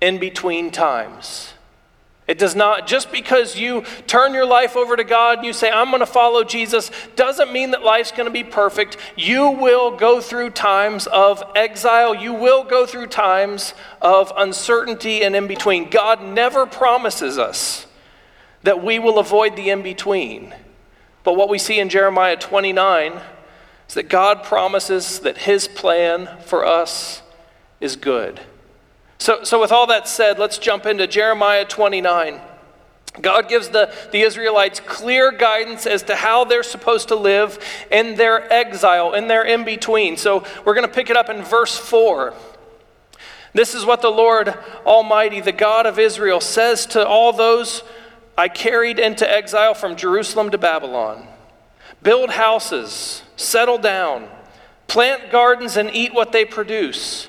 in 0.00 0.18
between 0.18 0.70
times. 0.70 1.52
It 2.26 2.38
does 2.38 2.56
not, 2.56 2.88
just 2.88 3.12
because 3.12 3.56
you 3.56 3.84
turn 4.08 4.34
your 4.34 4.46
life 4.46 4.76
over 4.76 4.96
to 4.96 5.04
God 5.04 5.38
and 5.38 5.46
you 5.46 5.52
say, 5.52 5.70
I'm 5.70 5.90
going 5.90 6.00
to 6.00 6.06
follow 6.06 6.42
Jesus, 6.42 6.90
doesn't 7.14 7.52
mean 7.52 7.70
that 7.70 7.84
life's 7.84 8.10
going 8.10 8.26
to 8.26 8.32
be 8.32 8.42
perfect. 8.42 8.96
You 9.16 9.50
will 9.50 9.96
go 9.96 10.20
through 10.20 10.50
times 10.50 11.06
of 11.06 11.44
exile. 11.54 12.16
You 12.16 12.34
will 12.34 12.64
go 12.64 12.84
through 12.84 13.06
times 13.08 13.74
of 14.02 14.32
uncertainty 14.36 15.22
and 15.22 15.36
in 15.36 15.46
between. 15.46 15.88
God 15.88 16.20
never 16.20 16.66
promises 16.66 17.38
us 17.38 17.86
that 18.64 18.82
we 18.82 18.98
will 18.98 19.20
avoid 19.20 19.54
the 19.54 19.70
in 19.70 19.82
between. 19.82 20.52
But 21.22 21.36
what 21.36 21.48
we 21.48 21.58
see 21.58 21.78
in 21.78 21.88
Jeremiah 21.88 22.36
29 22.36 23.20
is 23.88 23.94
that 23.94 24.08
God 24.08 24.42
promises 24.42 25.20
that 25.20 25.38
His 25.38 25.68
plan 25.68 26.28
for 26.40 26.66
us 26.66 27.22
is 27.80 27.96
good. 27.96 28.40
So, 29.18 29.44
so 29.44 29.60
with 29.60 29.72
all 29.72 29.86
that 29.86 30.08
said, 30.08 30.38
let's 30.38 30.58
jump 30.58 30.86
into 30.86 31.06
Jeremiah 31.06 31.64
29. 31.64 32.40
God 33.20 33.48
gives 33.48 33.70
the, 33.70 33.92
the 34.12 34.20
Israelites 34.20 34.80
clear 34.80 35.32
guidance 35.32 35.86
as 35.86 36.02
to 36.04 36.16
how 36.16 36.44
they're 36.44 36.62
supposed 36.62 37.08
to 37.08 37.16
live 37.16 37.58
in 37.90 38.16
their 38.16 38.52
exile, 38.52 39.14
in 39.14 39.26
their 39.26 39.42
in 39.42 39.64
between. 39.64 40.16
So 40.16 40.44
we're 40.64 40.74
going 40.74 40.86
to 40.86 40.94
pick 40.94 41.08
it 41.08 41.16
up 41.16 41.30
in 41.30 41.42
verse 41.42 41.76
4. 41.78 42.34
This 43.54 43.74
is 43.74 43.86
what 43.86 44.02
the 44.02 44.10
Lord 44.10 44.54
Almighty, 44.84 45.40
the 45.40 45.52
God 45.52 45.86
of 45.86 45.98
Israel, 45.98 46.40
says 46.40 46.84
to 46.86 47.06
all 47.06 47.32
those 47.32 47.82
I 48.36 48.48
carried 48.48 48.98
into 48.98 49.30
exile 49.30 49.72
from 49.72 49.96
Jerusalem 49.96 50.50
to 50.50 50.58
Babylon 50.58 51.26
Build 52.02 52.30
houses, 52.30 53.22
settle 53.36 53.78
down, 53.78 54.28
plant 54.86 55.30
gardens, 55.32 55.76
and 55.76 55.90
eat 55.92 56.12
what 56.12 56.32
they 56.32 56.44
produce. 56.44 57.28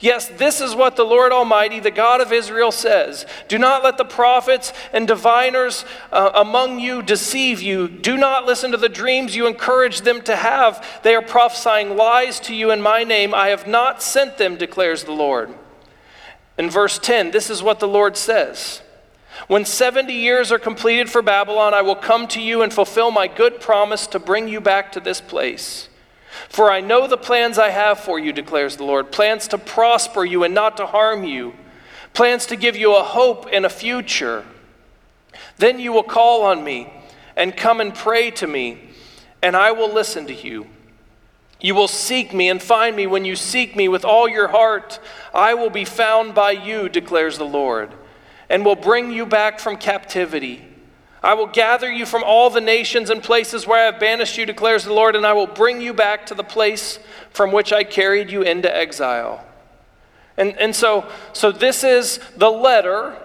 Yes, 0.00 0.28
this 0.28 0.60
is 0.60 0.74
what 0.74 0.96
the 0.96 1.04
Lord 1.04 1.32
Almighty, 1.32 1.80
the 1.80 1.90
God 1.90 2.20
of 2.20 2.32
Israel, 2.32 2.72
says 2.72 3.26
Do 3.48 3.58
not 3.58 3.84
let 3.84 3.96
the 3.98 4.04
prophets 4.04 4.72
and 4.92 5.06
diviners 5.06 5.84
uh, 6.10 6.30
among 6.34 6.80
you 6.80 7.02
deceive 7.02 7.62
you. 7.62 7.88
Do 7.88 8.16
not 8.16 8.46
listen 8.46 8.70
to 8.72 8.76
the 8.76 8.88
dreams 8.88 9.36
you 9.36 9.46
encourage 9.46 10.00
them 10.00 10.22
to 10.22 10.36
have. 10.36 11.00
They 11.02 11.14
are 11.14 11.22
prophesying 11.22 11.96
lies 11.96 12.40
to 12.40 12.54
you 12.54 12.70
in 12.70 12.82
my 12.82 13.04
name. 13.04 13.34
I 13.34 13.48
have 13.48 13.66
not 13.66 14.02
sent 14.02 14.38
them, 14.38 14.56
declares 14.56 15.04
the 15.04 15.12
Lord. 15.12 15.54
In 16.56 16.70
verse 16.70 16.98
10, 16.98 17.30
this 17.30 17.50
is 17.50 17.62
what 17.62 17.80
the 17.80 17.88
Lord 17.88 18.16
says. 18.16 18.80
When 19.48 19.64
70 19.64 20.12
years 20.12 20.52
are 20.52 20.58
completed 20.58 21.10
for 21.10 21.20
Babylon, 21.20 21.74
I 21.74 21.82
will 21.82 21.96
come 21.96 22.28
to 22.28 22.40
you 22.40 22.62
and 22.62 22.72
fulfill 22.72 23.10
my 23.10 23.26
good 23.26 23.60
promise 23.60 24.06
to 24.08 24.18
bring 24.18 24.48
you 24.48 24.60
back 24.60 24.92
to 24.92 25.00
this 25.00 25.20
place. 25.20 25.88
For 26.48 26.70
I 26.70 26.80
know 26.80 27.06
the 27.06 27.16
plans 27.16 27.58
I 27.58 27.70
have 27.70 28.00
for 28.00 28.18
you, 28.18 28.32
declares 28.32 28.76
the 28.76 28.84
Lord 28.84 29.12
plans 29.12 29.48
to 29.48 29.58
prosper 29.58 30.24
you 30.24 30.44
and 30.44 30.54
not 30.54 30.76
to 30.78 30.86
harm 30.86 31.24
you, 31.24 31.54
plans 32.12 32.46
to 32.46 32.56
give 32.56 32.76
you 32.76 32.96
a 32.96 33.02
hope 33.02 33.46
and 33.52 33.64
a 33.64 33.70
future. 33.70 34.44
Then 35.58 35.78
you 35.78 35.92
will 35.92 36.02
call 36.02 36.42
on 36.42 36.64
me 36.64 36.92
and 37.36 37.56
come 37.56 37.80
and 37.80 37.94
pray 37.94 38.30
to 38.32 38.46
me, 38.46 38.78
and 39.42 39.56
I 39.56 39.72
will 39.72 39.92
listen 39.92 40.26
to 40.26 40.34
you. 40.34 40.66
You 41.60 41.74
will 41.74 41.88
seek 41.88 42.34
me 42.34 42.50
and 42.50 42.62
find 42.62 42.94
me 42.94 43.06
when 43.06 43.24
you 43.24 43.36
seek 43.36 43.74
me 43.74 43.88
with 43.88 44.04
all 44.04 44.28
your 44.28 44.48
heart. 44.48 45.00
I 45.32 45.54
will 45.54 45.70
be 45.70 45.84
found 45.84 46.34
by 46.34 46.50
you, 46.50 46.88
declares 46.88 47.38
the 47.38 47.44
Lord, 47.44 47.94
and 48.50 48.64
will 48.64 48.76
bring 48.76 49.10
you 49.10 49.24
back 49.24 49.60
from 49.60 49.76
captivity. 49.76 50.62
I 51.24 51.32
will 51.32 51.46
gather 51.46 51.90
you 51.90 52.04
from 52.04 52.22
all 52.22 52.50
the 52.50 52.60
nations 52.60 53.08
and 53.08 53.22
places 53.22 53.66
where 53.66 53.80
I 53.80 53.90
have 53.90 53.98
banished 53.98 54.36
you, 54.36 54.44
declares 54.44 54.84
the 54.84 54.92
Lord, 54.92 55.16
and 55.16 55.26
I 55.26 55.32
will 55.32 55.46
bring 55.46 55.80
you 55.80 55.94
back 55.94 56.26
to 56.26 56.34
the 56.34 56.44
place 56.44 56.98
from 57.30 57.50
which 57.50 57.72
I 57.72 57.82
carried 57.82 58.30
you 58.30 58.42
into 58.42 58.74
exile. 58.74 59.42
And, 60.36 60.54
and 60.58 60.76
so, 60.76 61.10
so 61.32 61.50
this 61.50 61.82
is 61.82 62.20
the 62.36 62.50
letter 62.50 63.16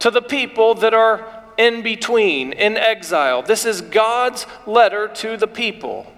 to 0.00 0.10
the 0.10 0.20
people 0.20 0.74
that 0.74 0.94
are 0.94 1.44
in 1.56 1.82
between, 1.82 2.52
in 2.52 2.76
exile. 2.76 3.42
This 3.42 3.64
is 3.64 3.80
God's 3.82 4.46
letter 4.66 5.06
to 5.06 5.36
the 5.36 5.46
people. 5.46 6.12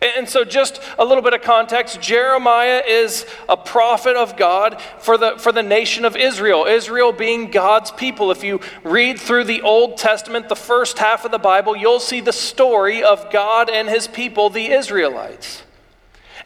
And 0.00 0.28
so, 0.28 0.44
just 0.44 0.80
a 0.98 1.04
little 1.04 1.22
bit 1.22 1.32
of 1.32 1.40
context 1.40 2.00
Jeremiah 2.00 2.82
is 2.86 3.24
a 3.48 3.56
prophet 3.56 4.16
of 4.16 4.36
God 4.36 4.80
for 4.98 5.16
the, 5.16 5.38
for 5.38 5.52
the 5.52 5.62
nation 5.62 6.04
of 6.04 6.16
Israel, 6.16 6.66
Israel 6.66 7.12
being 7.12 7.50
God's 7.50 7.90
people. 7.90 8.30
If 8.30 8.44
you 8.44 8.60
read 8.84 9.18
through 9.18 9.44
the 9.44 9.62
Old 9.62 9.96
Testament, 9.96 10.48
the 10.48 10.56
first 10.56 10.98
half 10.98 11.24
of 11.24 11.30
the 11.30 11.38
Bible, 11.38 11.76
you'll 11.76 12.00
see 12.00 12.20
the 12.20 12.32
story 12.32 13.02
of 13.02 13.30
God 13.30 13.70
and 13.70 13.88
his 13.88 14.06
people, 14.06 14.50
the 14.50 14.66
Israelites. 14.66 15.62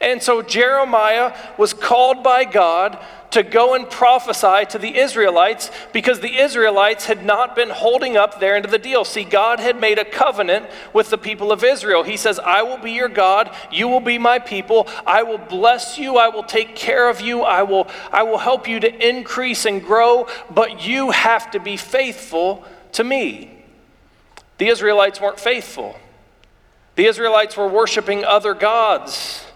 And 0.00 0.23
so, 0.23 0.42
Jeremiah 0.42 1.37
was 1.59 1.75
called 1.75 2.23
by 2.23 2.45
God 2.45 2.99
to 3.30 3.42
go 3.42 3.75
and 3.75 3.88
prophesy 3.88 4.66
to 4.70 4.78
the 4.78 4.96
Israelites 4.96 5.70
because 5.92 6.20
the 6.20 6.38
Israelites 6.38 7.06
had 7.06 7.25
not 7.25 7.54
been 7.54 7.70
holding 7.70 8.16
up 8.16 8.40
their 8.40 8.56
end 8.56 8.64
of 8.64 8.70
the 8.70 8.78
deal. 8.78 9.04
See, 9.04 9.25
God 9.25 9.60
had 9.60 9.80
made 9.80 9.99
a 9.99 10.04
covenant 10.04 10.66
with 10.92 11.10
the 11.10 11.18
people 11.18 11.52
of 11.52 11.62
Israel. 11.62 12.02
He 12.02 12.16
says, 12.16 12.38
I 12.38 12.62
will 12.62 12.78
be 12.78 12.92
your 12.92 13.08
God, 13.08 13.54
you 13.70 13.88
will 13.88 14.00
be 14.00 14.18
my 14.18 14.38
people, 14.38 14.88
I 15.06 15.22
will 15.22 15.38
bless 15.38 15.99
you, 15.99 16.16
I 16.16 16.28
will 16.28 16.42
take 16.42 16.75
care 16.75 17.08
of 17.08 17.20
you, 17.20 17.42
I 17.42 17.62
will, 17.62 17.88
I 18.12 18.22
will 18.25 18.38
help 18.38 18.68
you 18.68 18.80
to 18.80 19.08
increase 19.08 19.64
and 19.64 19.82
grow, 19.82 20.26
but 20.50 20.87
you 20.87 21.10
have 21.10 21.50
to 21.52 21.60
be 21.60 21.76
faithful 21.76 22.64
to 22.92 23.04
me. 23.04 23.64
The 24.58 24.68
Israelites 24.68 25.20
weren't 25.20 25.40
faithful. 25.40 25.96
The 26.96 27.06
Israelites 27.06 27.56
were 27.56 27.68
worshiping 27.68 28.25
other 28.25 28.52
gods. 28.52 29.46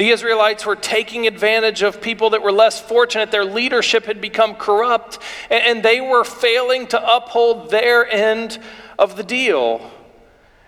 The 0.00 0.08
Israelites 0.08 0.64
were 0.64 0.76
taking 0.76 1.26
advantage 1.26 1.82
of 1.82 2.00
people 2.00 2.30
that 2.30 2.40
were 2.40 2.52
less 2.52 2.80
fortunate. 2.80 3.30
Their 3.30 3.44
leadership 3.44 4.06
had 4.06 4.18
become 4.18 4.54
corrupt, 4.54 5.18
and 5.50 5.82
they 5.82 6.00
were 6.00 6.24
failing 6.24 6.86
to 6.86 7.16
uphold 7.16 7.70
their 7.70 8.10
end 8.10 8.58
of 8.98 9.18
the 9.18 9.22
deal. 9.22 9.90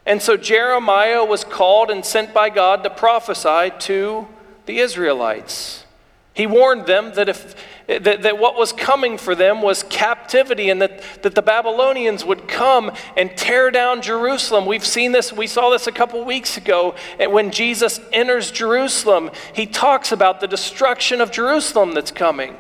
And 0.05 0.21
so 0.21 0.37
Jeremiah 0.37 1.25
was 1.25 1.45
called 1.45 1.91
and 1.91 2.05
sent 2.05 2.35
by 2.35 2.51
God 2.51 2.83
to 2.83 2.91
prophesy 2.91 3.73
to 3.79 4.29
the 4.67 4.81
Israelites. 4.81 5.87
He 6.35 6.47
warned 6.47 6.85
them 6.85 7.15
that, 7.15 7.31
if, 7.31 7.55
that, 7.87 8.23
that 8.23 8.39
what 8.39 8.57
was 8.57 8.73
coming 8.73 9.19
for 9.19 9.35
them 9.35 9.63
was 9.63 9.83
captivity 9.85 10.71
and 10.71 10.81
that, 10.83 11.03
that 11.23 11.35
the 11.35 11.43
Babylonians 11.43 12.25
would 12.25 12.47
come 12.49 12.93
and 13.17 13.37
tear 13.37 13.71
down 13.71 14.03
Jerusalem. 14.03 14.67
We've 14.67 14.87
seen 14.87 15.13
this, 15.13 15.33
we 15.33 15.47
saw 15.47 15.71
this 15.71 15.87
a 15.87 15.93
couple 15.93 16.25
weeks 16.25 16.57
ago. 16.57 16.95
When 17.19 17.51
Jesus 17.51 18.01
enters 18.13 18.51
Jerusalem, 18.51 19.31
he 19.53 19.67
talks 19.67 20.13
about 20.13 20.41
the 20.41 20.49
destruction 20.49 21.21
of 21.21 21.31
Jerusalem 21.31 21.93
that's 21.93 22.11
coming. 22.13 22.57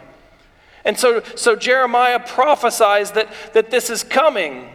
And 0.85 0.99
so, 0.99 1.23
so 1.37 1.55
Jeremiah 1.55 2.19
prophesies 2.19 3.12
that, 3.12 3.33
that 3.52 3.71
this 3.71 3.91
is 3.91 4.02
coming. 4.02 4.69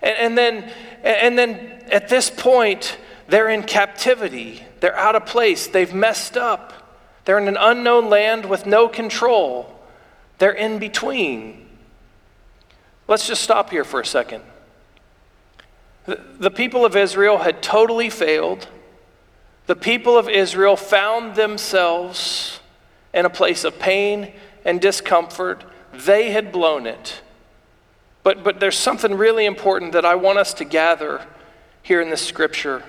And, 0.00 0.16
and, 0.18 0.38
then, 0.38 0.72
and 1.02 1.36
then 1.36 1.82
at 1.90 2.08
this 2.08 2.30
point, 2.30 2.96
they're 3.28 3.48
in 3.48 3.62
captivity, 3.62 4.62
they're 4.80 4.96
out 4.96 5.16
of 5.16 5.26
place, 5.26 5.66
they've 5.66 5.92
messed 5.92 6.36
up. 6.36 6.81
They're 7.24 7.38
in 7.38 7.48
an 7.48 7.56
unknown 7.58 8.08
land 8.08 8.46
with 8.46 8.66
no 8.66 8.88
control. 8.88 9.78
They're 10.38 10.52
in 10.52 10.78
between. 10.78 11.68
Let's 13.06 13.26
just 13.26 13.42
stop 13.42 13.70
here 13.70 13.84
for 13.84 14.00
a 14.00 14.06
second. 14.06 14.42
The, 16.04 16.50
people 16.50 16.84
of 16.84 16.96
Israel 16.96 17.38
had 17.38 17.62
totally 17.62 18.10
failed. 18.10 18.66
the 19.66 19.76
people 19.76 20.18
of 20.18 20.28
Israel 20.28 20.76
found 20.76 21.36
themselves 21.36 22.60
in 23.14 23.24
a 23.24 23.30
place 23.30 23.62
of 23.62 23.78
pain 23.78 24.32
and 24.64 24.80
discomfort. 24.80 25.64
They 25.92 26.32
had 26.32 26.50
blown 26.50 26.86
it. 26.86 27.22
But, 28.22 28.42
but 28.42 28.60
there's 28.60 28.78
something 28.78 29.14
really 29.14 29.46
important 29.46 29.92
that 29.92 30.04
I 30.04 30.14
want 30.14 30.38
us 30.38 30.54
to 30.54 30.64
gather 30.64 31.26
here 31.82 32.00
in 32.00 32.10
this 32.10 32.24
scripture. 32.26 32.82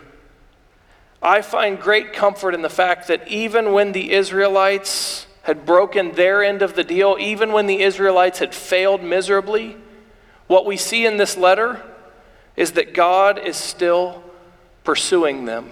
I 1.23 1.41
find 1.41 1.79
great 1.79 2.11
comfort 2.11 2.53
in 2.53 2.61
the 2.61 2.69
fact 2.69 3.07
that 3.07 3.27
even 3.29 3.71
when 3.71 3.93
the 3.93 4.11
Israelites 4.11 5.25
had 5.43 5.65
broken 5.65 6.11
their 6.11 6.43
end 6.43 6.61
of 6.61 6.75
the 6.75 6.83
deal, 6.83 7.15
even 7.17 7.53
when 7.53 7.65
the 7.65 7.81
Israelites 7.81 8.39
had 8.39 8.53
failed 8.53 9.01
miserably, 9.01 9.77
what 10.47 10.65
we 10.65 10.75
see 10.75 11.05
in 11.05 11.15
this 11.15 11.37
letter 11.37 11.81
is 12.57 12.73
that 12.73 12.93
God 12.93 13.39
is 13.39 13.55
still 13.55 14.21
pursuing 14.83 15.45
them. 15.45 15.69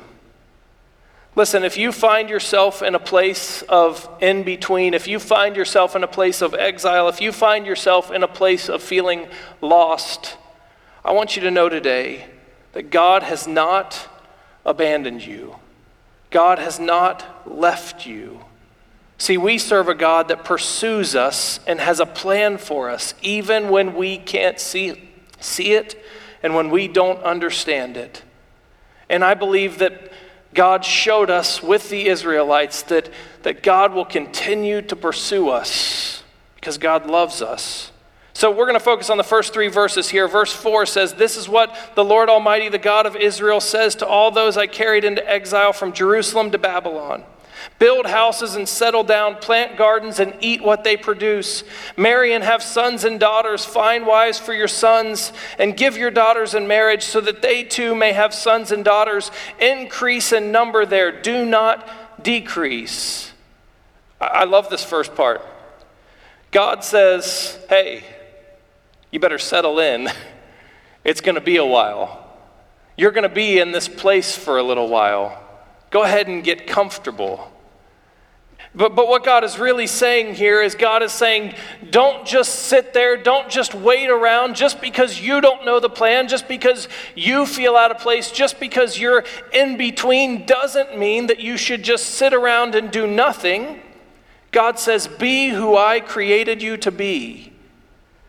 Listen, 1.36 1.64
if 1.64 1.78
you 1.78 1.92
find 1.92 2.30
yourself 2.30 2.82
in 2.82 2.96
a 2.96 3.00
place 3.00 3.62
of 3.64 4.10
in 4.22 4.44
between, 4.44 4.94
if 4.94 5.08
you 5.08 5.20
find 5.20 5.56
yourself 5.56 5.96
in 5.96 6.04
a 6.04 6.08
place 6.08 6.42
of 6.42 6.54
exile, 6.54 7.08
if 7.08 7.22
you 7.22 7.32
find 7.32 7.66
yourself 7.66 8.10
in 8.12 8.24
a 8.24 8.28
place 8.28 8.70
of 8.70 8.82
feeling 8.82 9.28
lost, 9.62 10.38
I 11.04 11.12
want 11.12 11.36
you 11.36 11.42
to 11.44 11.52
know 11.52 11.70
today 11.70 12.26
that 12.74 12.90
God 12.90 13.24
has 13.24 13.48
not 13.48 14.10
abandoned 14.66 15.26
you. 15.26 15.56
God 16.30 16.60
has 16.60 16.80
not 16.80 17.50
left 17.50 18.06
you. 18.06 18.42
See, 19.18 19.38
we 19.38 19.58
serve 19.58 19.88
a 19.88 19.94
God 19.94 20.30
that 20.30 20.44
pursues 20.44 21.16
us 21.16 21.60
and 21.68 21.80
has 21.80 22.00
a 22.00 22.06
plan 22.06 22.58
for 22.58 22.90
us, 22.90 23.14
even 23.22 23.70
when 23.70 23.94
we 23.94 24.18
can't 24.18 24.60
see, 24.60 25.10
see 25.40 25.74
it 25.74 26.04
and 26.42 26.56
when 26.56 26.70
we 26.70 26.88
don't 26.88 27.22
understand 27.22 27.98
it. 27.98 28.24
And 29.10 29.24
I 29.24 29.34
believe 29.34 29.78
that 29.80 30.12
God 30.54 30.84
showed 30.84 31.30
us 31.30 31.62
with 31.62 31.90
the 31.90 32.08
Israelites 32.08 32.82
that, 32.84 33.10
that 33.44 33.62
God 33.62 33.94
will 33.94 34.06
continue 34.06 34.82
to 34.84 34.96
pursue 34.96 35.50
us 35.50 36.24
because 36.56 36.78
God 36.78 37.06
loves 37.08 37.42
us. 37.42 37.91
So 38.42 38.50
we're 38.50 38.66
going 38.66 38.74
to 38.74 38.80
focus 38.80 39.12
on 39.12 39.18
the 39.18 39.24
first 39.24 39.54
three 39.54 39.68
verses 39.68 40.10
here. 40.10 40.28
Verse 40.28 40.52
4 40.52 40.88
says, 40.88 41.14
This 41.14 41.38
is 41.38 41.48
what 41.48 41.78
the 41.94 42.04
Lord 42.04 42.28
Almighty, 42.28 42.70
the 42.70 42.80
God 42.80 43.06
of 43.06 43.16
Israel, 43.16 43.62
says 43.62 43.94
to 43.98 44.08
all 44.08 44.32
those 44.32 44.58
I 44.58 44.66
carried 44.66 45.04
into 45.04 45.30
exile 45.30 45.74
from 45.74 45.94
Jerusalem 45.94 46.50
to 46.50 46.58
Babylon. 46.58 47.24
Build 47.78 48.08
houses 48.08 48.56
and 48.56 48.68
settle 48.68 49.04
down, 49.04 49.36
plant 49.36 49.78
gardens 49.78 50.20
and 50.20 50.34
eat 50.42 50.64
what 50.64 50.84
they 50.84 50.98
produce. 50.98 51.64
Marry 51.96 52.34
and 52.34 52.44
have 52.44 52.64
sons 52.64 53.04
and 53.04 53.20
daughters, 53.20 53.64
find 53.64 54.08
wives 54.08 54.40
for 54.40 54.56
your 54.56 54.68
sons, 54.68 55.34
and 55.60 55.78
give 55.78 55.96
your 55.96 56.10
daughters 56.10 56.56
in 56.56 56.68
marriage 56.68 57.04
so 57.04 57.22
that 57.22 57.44
they 57.44 57.64
too 57.64 57.94
may 57.94 58.12
have 58.12 58.34
sons 58.34 58.72
and 58.72 58.84
daughters. 58.84 59.30
Increase 59.60 60.34
in 60.34 60.52
number 60.52 60.84
there, 60.84 61.12
do 61.12 61.46
not 61.46 62.24
decrease. 62.24 63.34
I 64.20 64.46
love 64.46 64.72
this 64.72 64.84
first 64.84 65.14
part. 65.14 65.46
God 66.50 66.84
says, 66.84 67.60
hey, 67.70 68.04
you 69.12 69.20
better 69.20 69.40
settle 69.40 69.80
in. 69.80 70.10
It's 71.04 71.20
going 71.20 71.34
to 71.34 71.42
be 71.42 71.58
a 71.58 71.66
while. 71.66 72.24
You're 72.96 73.10
going 73.10 73.28
to 73.28 73.34
be 73.34 73.58
in 73.58 73.72
this 73.72 73.88
place 73.88 74.36
for 74.36 74.60
a 74.60 74.64
little 74.64 74.88
while. 74.88 75.42
Go 75.90 76.04
ahead 76.04 76.28
and 76.28 76.44
get 76.44 76.68
comfortable. 76.68 77.52
But, 78.74 78.96
but 78.96 79.08
what 79.08 79.26
God 79.26 79.44
is 79.44 79.60
really 79.60 79.88
saying 79.88 80.36
here 80.36 80.62
is 80.62 80.76
God 80.76 81.04
is 81.04 81.12
saying, 81.12 81.56
don't 81.90 82.26
just 82.26 82.68
sit 82.68 82.94
there, 82.94 83.18
don't 83.18 83.50
just 83.50 83.74
wait 83.74 84.10
around 84.10 84.56
just 84.56 84.80
because 84.80 85.20
you 85.20 85.42
don't 85.42 85.66
know 85.66 85.82
the 85.82 85.90
plan, 85.90 86.30
just 86.30 86.48
because 86.48 86.88
you 87.14 87.46
feel 87.46 87.76
out 87.76 87.92
of 87.92 87.98
place, 87.98 88.32
just 88.32 88.62
because 88.62 88.98
you're 88.98 89.26
in 89.52 89.76
between 89.76 90.46
doesn't 90.46 90.98
mean 90.98 91.28
that 91.28 91.40
you 91.40 91.58
should 91.58 91.84
just 91.84 92.06
sit 92.12 92.34
around 92.34 92.76
and 92.76 92.92
do 92.92 93.08
nothing. 93.08 93.82
God 94.52 94.80
says, 94.80 95.06
be 95.08 95.50
who 95.50 95.76
I 95.76 96.00
created 96.00 96.62
you 96.62 96.78
to 96.78 96.92
be. 96.92 97.51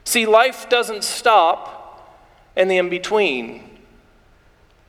See, 0.04 0.26
life 0.26 0.68
doesn't 0.68 1.04
stop 1.04 2.18
in 2.56 2.68
the 2.68 2.78
in 2.78 2.88
between. 2.88 3.78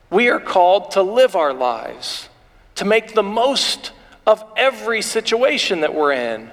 We 0.10 0.30
are 0.30 0.40
called 0.40 0.92
to 0.92 1.02
live 1.02 1.36
our 1.36 1.54
lives, 1.54 2.30
to 2.76 2.86
make 2.86 3.14
the 3.14 3.24
most 3.24 3.92
of 4.26 4.44
every 4.56 5.02
situation 5.02 5.82
that 5.82 5.94
we're 5.94 6.14
in. 6.14 6.52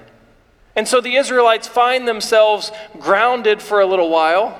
And 0.75 0.87
so 0.87 1.01
the 1.01 1.15
Israelites 1.15 1.67
find 1.67 2.07
themselves 2.07 2.71
grounded 2.99 3.61
for 3.61 3.81
a 3.81 3.85
little 3.85 4.09
while. 4.09 4.59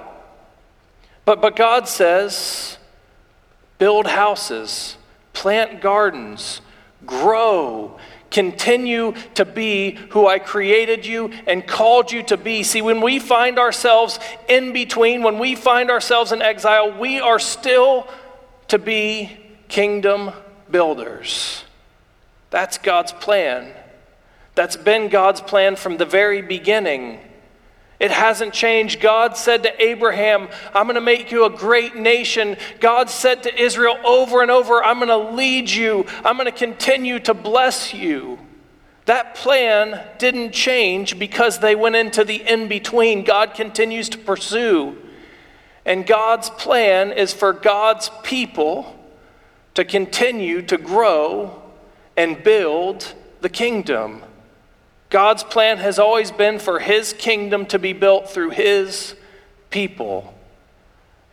But, 1.25 1.41
but 1.41 1.55
God 1.55 1.87
says, 1.87 2.77
build 3.77 4.07
houses, 4.07 4.97
plant 5.33 5.81
gardens, 5.81 6.61
grow, 7.05 7.97
continue 8.31 9.13
to 9.35 9.45
be 9.45 9.95
who 10.09 10.27
I 10.27 10.39
created 10.39 11.05
you 11.05 11.31
and 11.45 11.67
called 11.67 12.11
you 12.11 12.23
to 12.23 12.37
be. 12.37 12.63
See, 12.63 12.81
when 12.81 13.01
we 13.01 13.19
find 13.19 13.59
ourselves 13.59 14.19
in 14.49 14.73
between, 14.73 15.21
when 15.21 15.37
we 15.37 15.55
find 15.55 15.91
ourselves 15.91 16.31
in 16.31 16.41
exile, 16.41 16.97
we 16.97 17.19
are 17.19 17.39
still 17.39 18.07
to 18.69 18.79
be 18.79 19.37
kingdom 19.67 20.31
builders. 20.71 21.63
That's 22.49 22.77
God's 22.77 23.11
plan. 23.11 23.71
That's 24.55 24.77
been 24.77 25.09
God's 25.09 25.41
plan 25.41 25.75
from 25.75 25.97
the 25.97 26.05
very 26.05 26.41
beginning. 26.41 27.19
It 28.01 28.09
hasn't 28.09 28.51
changed. 28.51 28.99
God 28.99 29.37
said 29.37 29.61
to 29.61 29.79
Abraham, 29.79 30.49
I'm 30.73 30.87
going 30.87 30.95
to 30.95 31.01
make 31.01 31.31
you 31.31 31.45
a 31.45 31.51
great 31.51 31.95
nation. 31.95 32.57
God 32.79 33.11
said 33.11 33.43
to 33.43 33.61
Israel 33.61 33.95
over 34.03 34.41
and 34.41 34.49
over, 34.49 34.83
I'm 34.83 34.97
going 34.97 35.09
to 35.09 35.35
lead 35.35 35.69
you. 35.69 36.07
I'm 36.25 36.35
going 36.35 36.51
to 36.51 36.51
continue 36.51 37.19
to 37.19 37.35
bless 37.35 37.93
you. 37.93 38.39
That 39.05 39.35
plan 39.35 40.03
didn't 40.17 40.51
change 40.51 41.19
because 41.19 41.59
they 41.59 41.75
went 41.75 41.95
into 41.95 42.23
the 42.23 42.37
in 42.37 42.67
between. 42.67 43.23
God 43.23 43.53
continues 43.53 44.09
to 44.09 44.17
pursue. 44.17 44.97
And 45.85 46.07
God's 46.07 46.49
plan 46.49 47.11
is 47.11 47.31
for 47.31 47.53
God's 47.53 48.09
people 48.23 48.97
to 49.75 49.85
continue 49.85 50.63
to 50.63 50.77
grow 50.79 51.61
and 52.17 52.43
build 52.43 53.13
the 53.41 53.49
kingdom. 53.49 54.23
God's 55.11 55.43
plan 55.43 55.77
has 55.77 55.99
always 55.99 56.31
been 56.31 56.57
for 56.57 56.79
his 56.79 57.13
kingdom 57.13 57.65
to 57.67 57.77
be 57.77 57.91
built 57.91 58.29
through 58.29 58.51
his 58.51 59.13
people. 59.69 60.33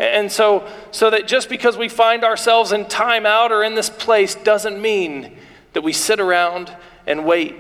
And 0.01 0.31
so, 0.31 0.69
so 0.91 1.11
that 1.11 1.29
just 1.29 1.49
because 1.49 1.77
we 1.77 1.89
find 1.89 2.25
ourselves 2.25 2.73
in 2.73 2.85
timeout 2.85 3.51
or 3.51 3.63
in 3.63 3.77
this 3.77 3.89
place 3.89 4.35
doesn't 4.35 4.83
mean 4.83 5.39
that 5.73 5.83
we 5.83 5.93
sit 5.93 6.19
around 6.19 6.77
and 7.07 7.25
wait. 7.25 7.57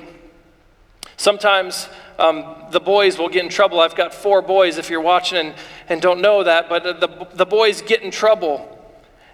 Sometimes 1.16 1.88
um, 2.18 2.56
the 2.72 2.80
boys 2.80 3.16
will 3.16 3.28
get 3.28 3.44
in 3.44 3.50
trouble. 3.50 3.78
I've 3.78 3.96
got 3.96 4.12
four 4.12 4.42
boys, 4.42 4.76
if 4.76 4.90
you're 4.90 5.00
watching 5.00 5.38
and, 5.38 5.54
and 5.88 6.02
don't 6.02 6.20
know 6.20 6.42
that, 6.42 6.68
but 6.68 6.82
the, 6.82 7.28
the 7.34 7.46
boys 7.46 7.80
get 7.80 8.02
in 8.02 8.10
trouble. 8.10 8.74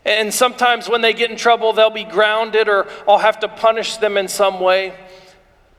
And 0.05 0.33
sometimes 0.33 0.87
when 0.87 1.01
they 1.01 1.15
get 1.15 1.31
in 1.31 1.37
trouble, 1.39 1.73
they'll 1.73 1.89
be 1.89 2.05
grounded 2.05 2.69
or 2.69 2.87
I'll 3.09 3.19
have 3.19 3.41
to 3.41 3.49
punish 3.49 3.97
them 3.97 4.19
in 4.19 4.29
some 4.29 4.61
way. 4.61 4.95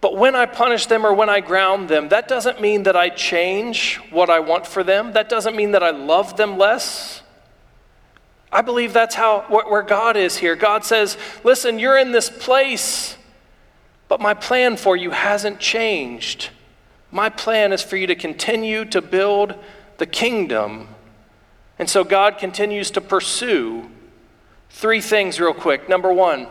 But 0.06 0.18
when 0.18 0.36
I 0.36 0.46
punish 0.46 0.86
them 0.86 1.04
or 1.04 1.16
when 1.16 1.32
I 1.32 1.40
ground 1.40 1.90
them, 1.90 2.10
that 2.10 2.28
doesn't 2.28 2.62
mean 2.62 2.84
that 2.84 2.96
I 2.96 3.10
change 3.10 3.96
what 4.12 4.30
I 4.30 4.40
want 4.40 4.68
for 4.68 4.84
them. 4.84 5.14
That 5.14 5.30
doesn't 5.30 5.56
mean 5.56 5.72
that 5.72 5.82
I 5.82 5.90
love 5.90 6.38
them 6.38 6.60
less. 6.60 7.24
I 8.52 8.62
believe 8.62 8.94
that's 8.94 9.16
how 9.16 9.46
where 9.50 9.82
God 9.82 10.16
is 10.16 10.38
here. 10.38 10.56
God 10.56 10.86
says, 10.86 11.18
"Listen, 11.44 11.80
you're 11.80 11.98
in 11.98 12.12
this 12.12 12.30
place, 12.30 13.18
but 14.08 14.22
my 14.22 14.36
plan 14.36 14.78
for 14.78 14.96
you 14.96 15.10
hasn't 15.10 15.60
changed. 15.60 16.50
My 17.10 17.28
plan 17.28 17.74
is 17.74 17.82
for 17.82 17.98
you 17.98 18.06
to 18.06 18.16
continue 18.16 18.86
to 18.86 19.02
build 19.02 19.56
the 19.98 20.06
kingdom." 20.06 20.90
And 21.80 21.90
so 21.90 22.04
God 22.04 22.38
continues 22.38 22.92
to 22.92 23.02
pursue 23.02 23.90
Three 24.76 25.00
things, 25.00 25.40
real 25.40 25.54
quick. 25.54 25.88
Number 25.88 26.12
one, 26.12 26.48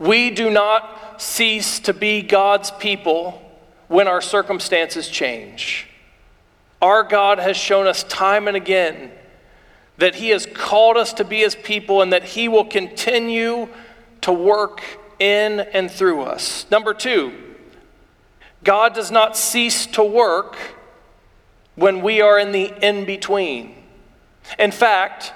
we 0.00 0.30
do 0.30 0.50
not 0.50 1.07
cease 1.18 1.80
to 1.80 1.92
be 1.92 2.22
God's 2.22 2.70
people 2.70 3.42
when 3.88 4.08
our 4.08 4.20
circumstances 4.20 5.08
change. 5.08 5.88
Our 6.80 7.02
God 7.02 7.38
has 7.38 7.56
shown 7.56 7.86
us 7.86 8.04
time 8.04 8.48
and 8.48 8.56
again 8.56 9.10
that 9.98 10.14
He 10.14 10.28
has 10.30 10.46
called 10.46 10.96
us 10.96 11.12
to 11.14 11.24
be 11.24 11.40
His 11.40 11.54
people 11.54 12.02
and 12.02 12.12
that 12.12 12.24
He 12.24 12.48
will 12.48 12.64
continue 12.64 13.68
to 14.20 14.32
work 14.32 14.82
in 15.18 15.60
and 15.60 15.90
through 15.90 16.22
us. 16.22 16.66
Number 16.70 16.94
two, 16.94 17.32
God 18.62 18.94
does 18.94 19.10
not 19.10 19.36
cease 19.36 19.86
to 19.86 20.02
work 20.02 20.56
when 21.74 22.02
we 22.02 22.20
are 22.20 22.38
in 22.38 22.52
the 22.52 22.72
in 22.86 23.04
between. 23.04 23.74
In 24.58 24.70
fact, 24.70 25.32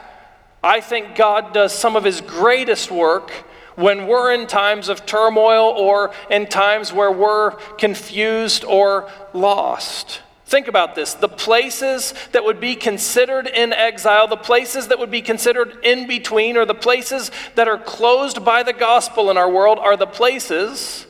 I 0.62 0.80
think 0.80 1.16
God 1.16 1.52
does 1.52 1.72
some 1.72 1.96
of 1.96 2.04
his 2.04 2.20
greatest 2.20 2.90
work 2.90 3.32
when 3.76 4.06
we're 4.06 4.32
in 4.32 4.46
times 4.46 4.88
of 4.88 5.06
turmoil 5.06 5.74
or 5.76 6.12
in 6.30 6.46
times 6.46 6.92
where 6.92 7.12
we're 7.12 7.52
confused 7.76 8.64
or 8.64 9.10
lost. 9.32 10.20
Think 10.52 10.68
about 10.68 10.94
this. 10.94 11.14
The 11.14 11.28
places 11.28 12.12
that 12.32 12.44
would 12.44 12.60
be 12.60 12.76
considered 12.76 13.46
in 13.46 13.72
exile, 13.72 14.28
the 14.28 14.36
places 14.36 14.88
that 14.88 14.98
would 14.98 15.10
be 15.10 15.22
considered 15.22 15.78
in 15.82 16.06
between, 16.06 16.58
or 16.58 16.66
the 16.66 16.74
places 16.74 17.30
that 17.54 17.68
are 17.68 17.78
closed 17.78 18.44
by 18.44 18.62
the 18.62 18.74
gospel 18.74 19.30
in 19.30 19.38
our 19.38 19.50
world 19.50 19.78
are 19.78 19.96
the 19.96 20.06
places 20.06 21.06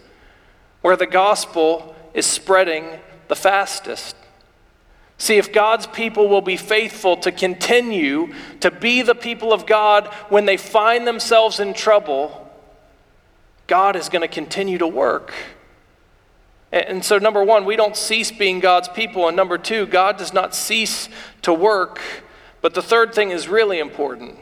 where 0.81 0.96
the 0.96 1.07
gospel 1.07 1.96
is 2.14 2.25
spreading 2.25 2.87
the 3.27 3.35
fastest. 3.35 4.14
See, 5.18 5.38
if 5.38 5.53
God's 5.53 5.87
people 5.87 6.29
will 6.29 6.40
be 6.40 6.57
faithful 6.57 7.16
to 7.18 7.33
continue 7.33 8.35
to 8.61 8.70
be 8.70 9.03
the 9.03 9.14
people 9.14 9.53
of 9.53 9.66
God 9.66 10.07
when 10.29 10.46
they 10.46 10.57
find 10.57 11.07
themselves 11.07 11.61
in 11.61 11.75
trouble, 11.75 12.41
God 13.72 13.96
is 13.96 14.11
going 14.11 14.20
to 14.20 14.28
continue 14.28 14.76
to 14.76 14.87
work. 14.87 15.32
And 16.70 17.02
so, 17.02 17.16
number 17.16 17.42
one, 17.42 17.64
we 17.64 17.74
don't 17.74 17.96
cease 17.96 18.30
being 18.30 18.61
God's 18.61 18.87
people. 18.87 19.28
And 19.28 19.35
number 19.35 19.56
two, 19.56 19.87
God 19.87 20.18
does 20.18 20.35
not 20.35 20.54
cease 20.54 21.08
to 21.40 21.54
work. 21.54 21.98
But 22.61 22.74
the 22.74 22.82
third 22.82 23.14
thing 23.14 23.30
is 23.30 23.48
really 23.48 23.78
important. 23.78 24.38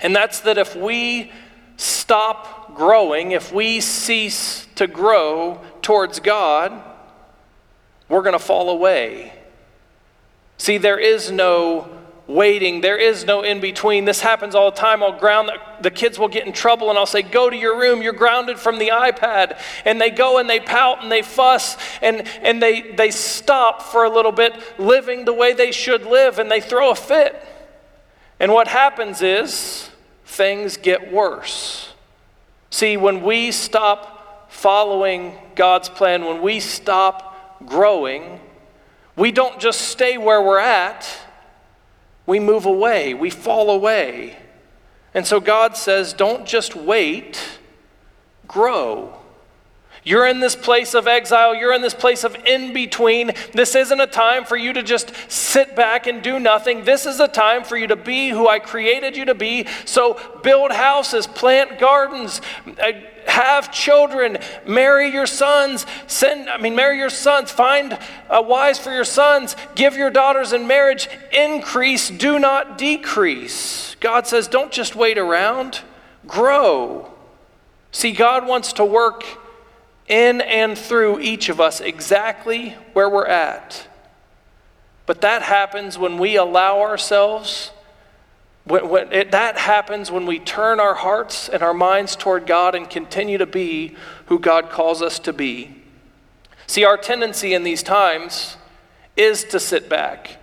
And 0.00 0.12
that's 0.12 0.40
that 0.40 0.58
if 0.58 0.74
we 0.74 1.30
stop 1.76 2.74
growing, 2.74 3.30
if 3.30 3.52
we 3.52 3.78
cease 3.80 4.66
to 4.74 4.88
grow 4.88 5.60
towards 5.80 6.18
God, 6.18 6.72
we're 8.08 8.22
going 8.22 8.32
to 8.32 8.40
fall 8.40 8.70
away. 8.70 9.34
See, 10.58 10.78
there 10.78 10.98
is 10.98 11.30
no 11.30 11.88
waiting. 12.32 12.80
There 12.80 12.96
is 12.96 13.24
no 13.24 13.42
in 13.42 13.60
between. 13.60 14.04
This 14.04 14.20
happens 14.20 14.54
all 14.54 14.70
the 14.70 14.76
time. 14.76 15.02
I'll 15.02 15.18
ground 15.18 15.48
the, 15.48 15.60
the, 15.82 15.90
kids 15.90 16.18
will 16.18 16.28
get 16.28 16.46
in 16.46 16.52
trouble 16.52 16.90
and 16.90 16.98
I'll 16.98 17.06
say, 17.06 17.22
Go 17.22 17.50
to 17.50 17.56
your 17.56 17.78
room. 17.78 18.02
You're 18.02 18.12
grounded 18.12 18.58
from 18.58 18.78
the 18.78 18.88
iPad. 18.88 19.58
And 19.84 20.00
they 20.00 20.10
go 20.10 20.38
and 20.38 20.48
they 20.48 20.60
pout 20.60 21.02
and 21.02 21.12
they 21.12 21.22
fuss 21.22 21.76
and, 22.00 22.26
and 22.42 22.62
they, 22.62 22.92
they 22.92 23.10
stop 23.10 23.82
for 23.82 24.04
a 24.04 24.10
little 24.10 24.32
bit 24.32 24.54
living 24.78 25.24
the 25.24 25.32
way 25.32 25.52
they 25.52 25.72
should 25.72 26.04
live 26.04 26.38
and 26.38 26.50
they 26.50 26.60
throw 26.60 26.90
a 26.90 26.94
fit. 26.94 27.36
And 28.40 28.52
what 28.52 28.68
happens 28.68 29.22
is 29.22 29.90
things 30.24 30.76
get 30.76 31.12
worse. 31.12 31.92
See, 32.70 32.96
when 32.96 33.22
we 33.22 33.52
stop 33.52 34.50
following 34.50 35.38
God's 35.54 35.88
plan, 35.88 36.24
when 36.24 36.42
we 36.42 36.60
stop 36.60 37.66
growing, 37.66 38.40
we 39.16 39.30
don't 39.30 39.60
just 39.60 39.82
stay 39.82 40.18
where 40.18 40.42
we're 40.42 40.58
at 40.58 41.06
we 42.26 42.38
move 42.40 42.66
away, 42.66 43.14
we 43.14 43.30
fall 43.30 43.70
away. 43.70 44.38
And 45.14 45.26
so 45.26 45.40
God 45.40 45.76
says, 45.76 46.12
don't 46.12 46.46
just 46.46 46.74
wait, 46.74 47.42
grow. 48.46 49.18
You're 50.04 50.26
in 50.26 50.40
this 50.40 50.56
place 50.56 50.94
of 50.94 51.06
exile. 51.06 51.54
You're 51.54 51.72
in 51.72 51.80
this 51.80 51.94
place 51.94 52.24
of 52.24 52.34
in 52.44 52.72
between. 52.72 53.32
This 53.52 53.76
isn't 53.76 54.00
a 54.00 54.06
time 54.06 54.44
for 54.44 54.56
you 54.56 54.72
to 54.72 54.82
just 54.82 55.12
sit 55.28 55.76
back 55.76 56.08
and 56.08 56.22
do 56.22 56.40
nothing. 56.40 56.84
This 56.84 57.06
is 57.06 57.20
a 57.20 57.28
time 57.28 57.62
for 57.62 57.76
you 57.76 57.86
to 57.86 57.94
be 57.94 58.30
who 58.30 58.48
I 58.48 58.58
created 58.58 59.16
you 59.16 59.26
to 59.26 59.34
be. 59.34 59.66
So 59.84 60.20
build 60.42 60.72
houses, 60.72 61.28
plant 61.28 61.78
gardens, 61.78 62.40
uh, 62.66 62.92
have 63.28 63.70
children, 63.70 64.38
marry 64.66 65.08
your 65.08 65.28
sons, 65.28 65.86
send, 66.08 66.50
I 66.50 66.58
mean, 66.58 66.74
marry 66.74 66.98
your 66.98 67.08
sons, 67.08 67.52
find 67.52 67.96
uh, 68.28 68.42
wives 68.44 68.80
for 68.80 68.92
your 68.92 69.04
sons, 69.04 69.54
give 69.76 69.96
your 69.96 70.10
daughters 70.10 70.52
in 70.52 70.66
marriage, 70.66 71.08
increase, 71.32 72.10
do 72.10 72.40
not 72.40 72.76
decrease. 72.76 73.94
God 74.00 74.26
says, 74.26 74.48
don't 74.48 74.72
just 74.72 74.96
wait 74.96 75.16
around, 75.16 75.82
grow. 76.26 77.12
See, 77.92 78.10
God 78.10 78.48
wants 78.48 78.72
to 78.74 78.84
work 78.84 79.24
in 80.08 80.40
and 80.40 80.76
through 80.76 81.20
each 81.20 81.48
of 81.48 81.60
us 81.60 81.80
exactly 81.80 82.70
where 82.92 83.08
we're 83.08 83.26
at. 83.26 83.86
But 85.06 85.20
that 85.22 85.42
happens 85.42 85.98
when 85.98 86.18
we 86.18 86.36
allow 86.36 86.80
ourselves, 86.80 87.70
when, 88.64 88.88
when 88.88 89.12
it, 89.12 89.30
that 89.32 89.58
happens 89.58 90.10
when 90.10 90.26
we 90.26 90.38
turn 90.38 90.80
our 90.80 90.94
hearts 90.94 91.48
and 91.48 91.62
our 91.62 91.74
minds 91.74 92.14
toward 92.14 92.46
God 92.46 92.74
and 92.74 92.88
continue 92.88 93.38
to 93.38 93.46
be 93.46 93.96
who 94.26 94.38
God 94.38 94.70
calls 94.70 95.02
us 95.02 95.18
to 95.20 95.32
be. 95.32 95.82
See, 96.66 96.84
our 96.84 96.96
tendency 96.96 97.54
in 97.54 97.64
these 97.64 97.82
times 97.82 98.56
is 99.16 99.44
to 99.44 99.60
sit 99.60 99.88
back 99.88 100.38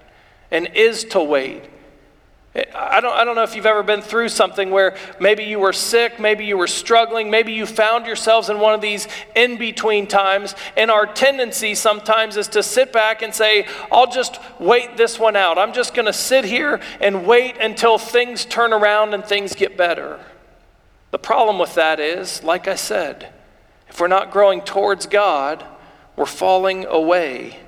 and 0.51 0.67
is 0.75 1.03
to 1.05 1.21
wait 1.21 1.68
I 2.55 2.99
don't, 2.99 3.13
I 3.13 3.23
don't 3.23 3.35
know 3.35 3.43
if 3.43 3.55
you've 3.55 3.67
ever 3.67 3.83
been 3.83 4.01
through 4.01 4.29
something 4.29 4.71
where 4.71 4.97
maybe 5.19 5.43
you 5.43 5.59
were 5.59 5.71
sick, 5.71 6.19
maybe 6.19 6.45
you 6.45 6.57
were 6.57 6.67
struggling, 6.67 7.29
maybe 7.29 7.53
you 7.53 7.67
found 7.67 8.07
yourselves 8.07 8.49
in 8.49 8.59
one 8.59 8.73
of 8.73 8.81
these 8.81 9.07
in 9.35 9.57
between 9.57 10.07
times. 10.07 10.55
And 10.75 10.89
our 10.89 11.05
tendency 11.05 11.75
sometimes 11.75 12.37
is 12.37 12.47
to 12.49 12.63
sit 12.63 12.91
back 12.91 13.21
and 13.21 13.33
say, 13.33 13.67
I'll 13.91 14.11
just 14.11 14.39
wait 14.59 14.97
this 14.97 15.19
one 15.19 15.35
out. 15.35 15.59
I'm 15.59 15.73
just 15.73 15.93
going 15.93 16.07
to 16.07 16.13
sit 16.13 16.43
here 16.43 16.79
and 16.99 17.27
wait 17.27 17.57
until 17.57 17.99
things 17.99 18.45
turn 18.45 18.73
around 18.73 19.13
and 19.13 19.23
things 19.23 19.53
get 19.53 19.77
better. 19.77 20.19
The 21.11 21.19
problem 21.19 21.59
with 21.59 21.75
that 21.75 21.99
is, 21.99 22.43
like 22.43 22.67
I 22.67 22.75
said, 22.75 23.31
if 23.89 23.99
we're 23.99 24.07
not 24.07 24.31
growing 24.31 24.61
towards 24.61 25.05
God, 25.05 25.63
we're 26.15 26.25
falling 26.25 26.85
away. 26.85 27.59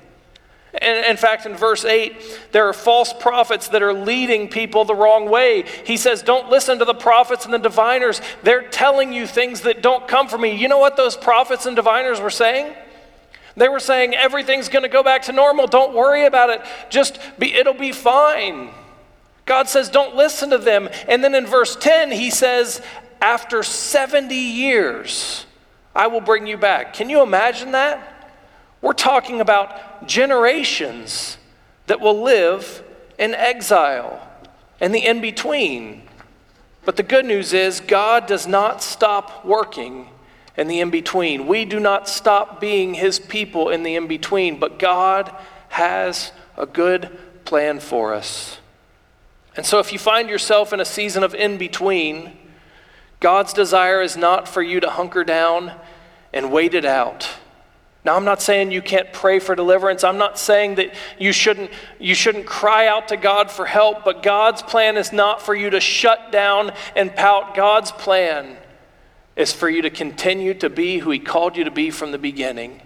In 0.80 1.18
fact, 1.18 1.44
in 1.44 1.54
verse 1.54 1.84
8, 1.84 2.48
there 2.52 2.66
are 2.66 2.72
false 2.72 3.12
prophets 3.12 3.68
that 3.68 3.82
are 3.82 3.92
leading 3.92 4.48
people 4.48 4.86
the 4.86 4.94
wrong 4.94 5.28
way. 5.28 5.64
He 5.84 5.98
says, 5.98 6.22
Don't 6.22 6.48
listen 6.48 6.78
to 6.78 6.86
the 6.86 6.94
prophets 6.94 7.44
and 7.44 7.52
the 7.52 7.58
diviners. 7.58 8.22
They're 8.42 8.68
telling 8.68 9.12
you 9.12 9.26
things 9.26 9.62
that 9.62 9.82
don't 9.82 10.08
come 10.08 10.28
from 10.28 10.40
me. 10.40 10.56
You 10.56 10.68
know 10.68 10.78
what 10.78 10.96
those 10.96 11.14
prophets 11.14 11.66
and 11.66 11.76
diviners 11.76 12.20
were 12.20 12.30
saying? 12.30 12.72
They 13.54 13.68
were 13.68 13.80
saying, 13.80 14.14
Everything's 14.14 14.70
going 14.70 14.82
to 14.82 14.88
go 14.88 15.02
back 15.02 15.22
to 15.24 15.32
normal. 15.32 15.66
Don't 15.66 15.94
worry 15.94 16.24
about 16.24 16.48
it. 16.48 16.62
Just 16.88 17.18
be, 17.38 17.52
it'll 17.52 17.74
be 17.74 17.92
fine. 17.92 18.70
God 19.44 19.68
says, 19.68 19.90
Don't 19.90 20.16
listen 20.16 20.48
to 20.50 20.58
them. 20.58 20.88
And 21.06 21.22
then 21.22 21.34
in 21.34 21.44
verse 21.44 21.76
10, 21.76 22.12
he 22.12 22.30
says, 22.30 22.80
After 23.20 23.62
70 23.62 24.34
years, 24.34 25.44
I 25.94 26.06
will 26.06 26.22
bring 26.22 26.46
you 26.46 26.56
back. 26.56 26.94
Can 26.94 27.10
you 27.10 27.22
imagine 27.22 27.72
that? 27.72 28.11
We're 28.82 28.92
talking 28.92 29.40
about 29.40 30.06
generations 30.06 31.38
that 31.86 32.00
will 32.00 32.20
live 32.20 32.82
in 33.18 33.34
exile 33.34 34.28
and 34.80 34.94
the 34.94 35.06
in 35.06 35.20
between. 35.20 36.02
But 36.84 36.96
the 36.96 37.04
good 37.04 37.24
news 37.24 37.52
is, 37.52 37.78
God 37.78 38.26
does 38.26 38.46
not 38.46 38.82
stop 38.82 39.44
working 39.44 40.08
in 40.56 40.66
the 40.66 40.80
in 40.80 40.90
between. 40.90 41.46
We 41.46 41.64
do 41.64 41.78
not 41.78 42.08
stop 42.08 42.60
being 42.60 42.94
His 42.94 43.20
people 43.20 43.70
in 43.70 43.84
the 43.84 43.94
in 43.94 44.08
between, 44.08 44.58
but 44.58 44.80
God 44.80 45.34
has 45.68 46.32
a 46.56 46.66
good 46.66 47.16
plan 47.44 47.78
for 47.78 48.12
us. 48.12 48.58
And 49.56 49.64
so, 49.64 49.78
if 49.78 49.92
you 49.92 49.98
find 49.98 50.28
yourself 50.28 50.72
in 50.72 50.80
a 50.80 50.84
season 50.84 51.22
of 51.22 51.34
in 51.34 51.56
between, 51.56 52.36
God's 53.20 53.52
desire 53.52 54.02
is 54.02 54.16
not 54.16 54.48
for 54.48 54.62
you 54.62 54.80
to 54.80 54.90
hunker 54.90 55.22
down 55.22 55.72
and 56.32 56.50
wait 56.50 56.74
it 56.74 56.84
out. 56.84 57.28
Now, 58.04 58.16
I'm 58.16 58.24
not 58.24 58.42
saying 58.42 58.72
you 58.72 58.82
can't 58.82 59.12
pray 59.12 59.38
for 59.38 59.54
deliverance. 59.54 60.02
I'm 60.02 60.18
not 60.18 60.36
saying 60.36 60.74
that 60.76 60.92
you 61.20 61.32
shouldn't, 61.32 61.70
you 62.00 62.16
shouldn't 62.16 62.46
cry 62.46 62.88
out 62.88 63.08
to 63.08 63.16
God 63.16 63.48
for 63.48 63.64
help, 63.64 64.04
but 64.04 64.24
God's 64.24 64.60
plan 64.60 64.96
is 64.96 65.12
not 65.12 65.40
for 65.40 65.54
you 65.54 65.70
to 65.70 65.78
shut 65.78 66.32
down 66.32 66.72
and 66.96 67.14
pout. 67.14 67.54
God's 67.54 67.92
plan 67.92 68.56
is 69.36 69.52
for 69.52 69.68
you 69.68 69.82
to 69.82 69.90
continue 69.90 70.52
to 70.54 70.68
be 70.68 70.98
who 70.98 71.10
He 71.10 71.20
called 71.20 71.56
you 71.56 71.62
to 71.64 71.70
be 71.70 71.90
from 71.90 72.10
the 72.10 72.18
beginning. 72.18 72.82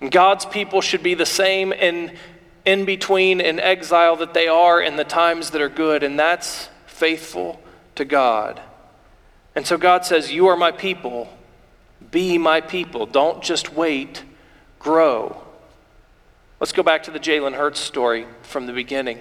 And 0.00 0.10
God's 0.10 0.44
people 0.44 0.80
should 0.80 1.02
be 1.02 1.14
the 1.14 1.26
same 1.26 1.72
in, 1.72 2.16
in 2.64 2.84
between 2.84 3.40
in 3.40 3.58
exile 3.58 4.14
that 4.16 4.34
they 4.34 4.46
are 4.46 4.80
in 4.80 4.94
the 4.94 5.04
times 5.04 5.50
that 5.50 5.62
are 5.62 5.68
good, 5.68 6.04
and 6.04 6.16
that's 6.16 6.68
faithful 6.86 7.60
to 7.96 8.04
God. 8.04 8.62
And 9.56 9.66
so 9.66 9.76
God 9.78 10.04
says, 10.04 10.32
You 10.32 10.46
are 10.46 10.56
my 10.56 10.70
people. 10.70 11.28
Be 12.12 12.38
my 12.38 12.60
people. 12.60 13.06
Don't 13.06 13.42
just 13.42 13.72
wait 13.72 14.22
grow. 14.84 15.42
Let's 16.60 16.72
go 16.72 16.82
back 16.82 17.02
to 17.04 17.10
the 17.10 17.18
Jalen 17.18 17.54
Hurts 17.54 17.80
story 17.80 18.26
from 18.42 18.66
the 18.66 18.72
beginning. 18.72 19.18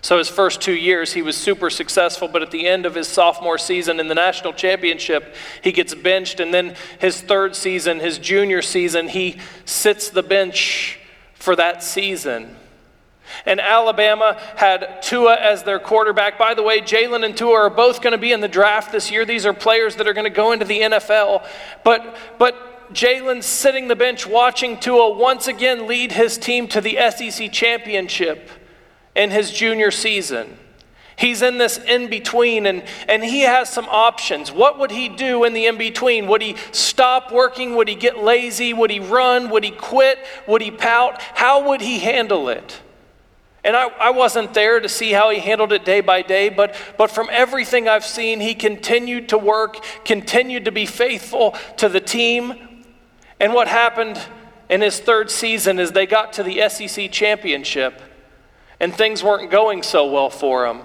So, 0.00 0.16
his 0.18 0.28
first 0.28 0.60
two 0.60 0.74
years, 0.74 1.12
he 1.12 1.22
was 1.22 1.36
super 1.36 1.70
successful, 1.70 2.28
but 2.28 2.40
at 2.40 2.50
the 2.50 2.66
end 2.66 2.86
of 2.86 2.94
his 2.94 3.08
sophomore 3.08 3.58
season 3.58 4.00
in 4.00 4.08
the 4.08 4.14
national 4.14 4.52
championship, 4.52 5.34
he 5.62 5.72
gets 5.72 5.94
benched. 5.94 6.40
And 6.40 6.54
then 6.54 6.76
his 6.98 7.20
third 7.20 7.54
season, 7.56 8.00
his 8.00 8.18
junior 8.18 8.62
season, 8.62 9.08
he 9.08 9.38
sits 9.64 10.08
the 10.08 10.22
bench 10.22 10.98
for 11.34 11.54
that 11.56 11.82
season. 11.82 12.56
And 13.44 13.60
Alabama 13.60 14.40
had 14.56 15.02
Tua 15.02 15.34
as 15.34 15.64
their 15.64 15.78
quarterback. 15.78 16.38
By 16.38 16.54
the 16.54 16.62
way, 16.62 16.80
Jalen 16.80 17.24
and 17.24 17.36
Tua 17.36 17.54
are 17.54 17.70
both 17.70 18.00
going 18.00 18.12
to 18.12 18.18
be 18.18 18.32
in 18.32 18.40
the 18.40 18.48
draft 18.48 18.92
this 18.92 19.10
year. 19.10 19.24
These 19.24 19.44
are 19.44 19.52
players 19.52 19.96
that 19.96 20.08
are 20.08 20.14
going 20.14 20.24
to 20.24 20.30
go 20.30 20.52
into 20.52 20.64
the 20.64 20.80
NFL. 20.80 21.46
But, 21.84 22.16
but 22.38 22.67
Jalen 22.92 23.42
sitting 23.42 23.88
the 23.88 23.96
bench 23.96 24.26
watching 24.26 24.78
Tua 24.78 25.10
once 25.10 25.46
again 25.46 25.86
lead 25.86 26.12
his 26.12 26.38
team 26.38 26.68
to 26.68 26.80
the 26.80 26.98
SEC 27.10 27.52
championship 27.52 28.50
in 29.14 29.30
his 29.30 29.50
junior 29.50 29.90
season. 29.90 30.56
He's 31.16 31.42
in 31.42 31.58
this 31.58 31.78
in 31.78 32.08
between 32.08 32.64
and, 32.64 32.84
and 33.08 33.24
he 33.24 33.40
has 33.40 33.68
some 33.68 33.86
options. 33.86 34.52
What 34.52 34.78
would 34.78 34.92
he 34.92 35.08
do 35.08 35.42
in 35.42 35.52
the 35.52 35.66
in 35.66 35.76
between? 35.76 36.28
Would 36.28 36.42
he 36.42 36.54
stop 36.70 37.32
working? 37.32 37.74
Would 37.74 37.88
he 37.88 37.96
get 37.96 38.18
lazy? 38.18 38.72
Would 38.72 38.92
he 38.92 39.00
run? 39.00 39.50
Would 39.50 39.64
he 39.64 39.72
quit? 39.72 40.20
Would 40.46 40.62
he 40.62 40.70
pout? 40.70 41.20
How 41.20 41.70
would 41.70 41.80
he 41.80 41.98
handle 41.98 42.48
it? 42.48 42.80
And 43.64 43.76
I, 43.76 43.88
I 43.98 44.10
wasn't 44.10 44.54
there 44.54 44.78
to 44.78 44.88
see 44.88 45.10
how 45.10 45.30
he 45.30 45.40
handled 45.40 45.72
it 45.72 45.84
day 45.84 46.00
by 46.00 46.22
day, 46.22 46.48
but, 46.48 46.76
but 46.96 47.10
from 47.10 47.28
everything 47.32 47.88
I've 47.88 48.04
seen, 48.04 48.38
he 48.38 48.54
continued 48.54 49.30
to 49.30 49.38
work, 49.38 49.84
continued 50.04 50.66
to 50.66 50.72
be 50.72 50.86
faithful 50.86 51.56
to 51.78 51.88
the 51.88 52.00
team. 52.00 52.67
And 53.40 53.54
what 53.54 53.68
happened 53.68 54.20
in 54.68 54.80
his 54.80 54.98
third 54.98 55.30
season 55.30 55.78
is 55.78 55.92
they 55.92 56.06
got 56.06 56.32
to 56.34 56.42
the 56.42 56.68
SEC 56.68 57.10
championship, 57.10 58.00
and 58.80 58.94
things 58.94 59.22
weren't 59.22 59.50
going 59.50 59.82
so 59.82 60.10
well 60.10 60.30
for 60.30 60.66
him. 60.66 60.80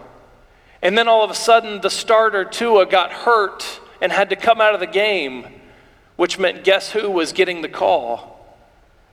And 0.81 0.97
then 0.97 1.07
all 1.07 1.23
of 1.23 1.31
a 1.31 1.35
sudden, 1.35 1.81
the 1.81 1.89
starter, 1.89 2.45
Tua, 2.45 2.85
got 2.85 3.11
hurt 3.11 3.79
and 4.01 4.11
had 4.11 4.29
to 4.29 4.35
come 4.35 4.59
out 4.59 4.73
of 4.73 4.79
the 4.79 4.87
game, 4.87 5.47
which 6.15 6.37
meant 6.37 6.63
guess 6.63 6.91
who 6.91 7.09
was 7.09 7.31
getting 7.31 7.61
the 7.61 7.69
call? 7.69 8.57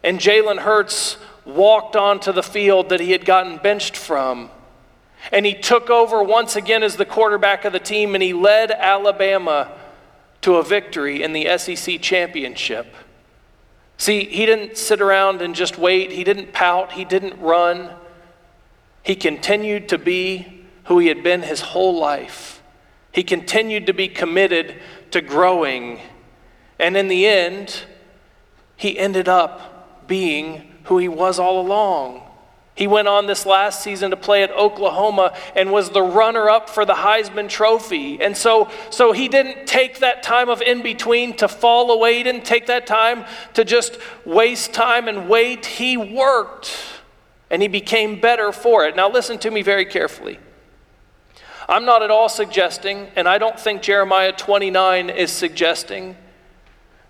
And 0.02 0.18
Jalen 0.18 0.58
Hurts 0.58 1.16
walked 1.44 1.96
onto 1.96 2.32
the 2.32 2.42
field 2.42 2.88
that 2.88 3.00
he 3.00 3.12
had 3.12 3.24
gotten 3.24 3.58
benched 3.58 3.96
from. 3.96 4.50
And 5.32 5.44
he 5.44 5.54
took 5.54 5.90
over 5.90 6.22
once 6.22 6.56
again 6.56 6.82
as 6.82 6.96
the 6.96 7.04
quarterback 7.04 7.64
of 7.64 7.72
the 7.72 7.78
team, 7.78 8.14
and 8.14 8.22
he 8.22 8.32
led 8.32 8.70
Alabama 8.70 9.70
to 10.42 10.56
a 10.56 10.64
victory 10.64 11.22
in 11.22 11.32
the 11.32 11.56
SEC 11.58 12.00
championship. 12.00 12.94
See, 14.00 14.24
he 14.24 14.46
didn't 14.46 14.78
sit 14.78 15.02
around 15.02 15.42
and 15.42 15.54
just 15.54 15.76
wait, 15.76 16.10
he 16.10 16.24
didn't 16.24 16.54
pout, 16.54 16.92
he 16.92 17.04
didn't 17.04 17.38
run. 17.38 17.90
He 19.02 19.14
continued 19.14 19.90
to 19.90 19.98
be 19.98 20.64
who 20.84 20.98
he 21.00 21.08
had 21.08 21.22
been 21.22 21.42
his 21.42 21.60
whole 21.60 22.00
life. 22.00 22.62
He 23.12 23.22
continued 23.22 23.84
to 23.88 23.92
be 23.92 24.08
committed 24.08 24.76
to 25.10 25.20
growing. 25.20 26.00
And 26.78 26.96
in 26.96 27.08
the 27.08 27.26
end, 27.26 27.82
he 28.74 28.98
ended 28.98 29.28
up 29.28 30.08
being 30.08 30.72
who 30.84 30.96
he 30.96 31.08
was 31.08 31.38
all 31.38 31.60
along. 31.60 32.22
He 32.74 32.86
went 32.86 33.08
on 33.08 33.26
this 33.26 33.44
last 33.44 33.82
season 33.82 34.10
to 34.10 34.16
play 34.16 34.42
at 34.42 34.50
Oklahoma 34.52 35.36
and 35.54 35.70
was 35.70 35.90
the 35.90 36.02
runner 36.02 36.48
up 36.48 36.70
for 36.70 36.84
the 36.84 36.94
Heisman 36.94 37.48
Trophy. 37.48 38.22
And 38.22 38.36
so, 38.36 38.70
so 38.88 39.12
he 39.12 39.28
didn't 39.28 39.66
take 39.66 39.98
that 39.98 40.22
time 40.22 40.48
of 40.48 40.62
in 40.62 40.82
between 40.82 41.36
to 41.36 41.48
fall 41.48 41.90
away. 41.90 42.16
He 42.16 42.22
didn't 42.22 42.46
take 42.46 42.66
that 42.66 42.86
time 42.86 43.26
to 43.54 43.64
just 43.64 43.98
waste 44.24 44.72
time 44.72 45.08
and 45.08 45.28
wait. 45.28 45.66
He 45.66 45.96
worked 45.96 46.74
and 47.50 47.60
he 47.60 47.68
became 47.68 48.20
better 48.20 48.52
for 48.52 48.86
it. 48.86 48.96
Now, 48.96 49.10
listen 49.10 49.38
to 49.40 49.50
me 49.50 49.62
very 49.62 49.84
carefully. 49.84 50.38
I'm 51.68 51.84
not 51.84 52.02
at 52.02 52.10
all 52.10 52.28
suggesting, 52.28 53.08
and 53.14 53.28
I 53.28 53.38
don't 53.38 53.58
think 53.58 53.82
Jeremiah 53.82 54.32
29 54.32 55.10
is 55.10 55.30
suggesting, 55.30 56.16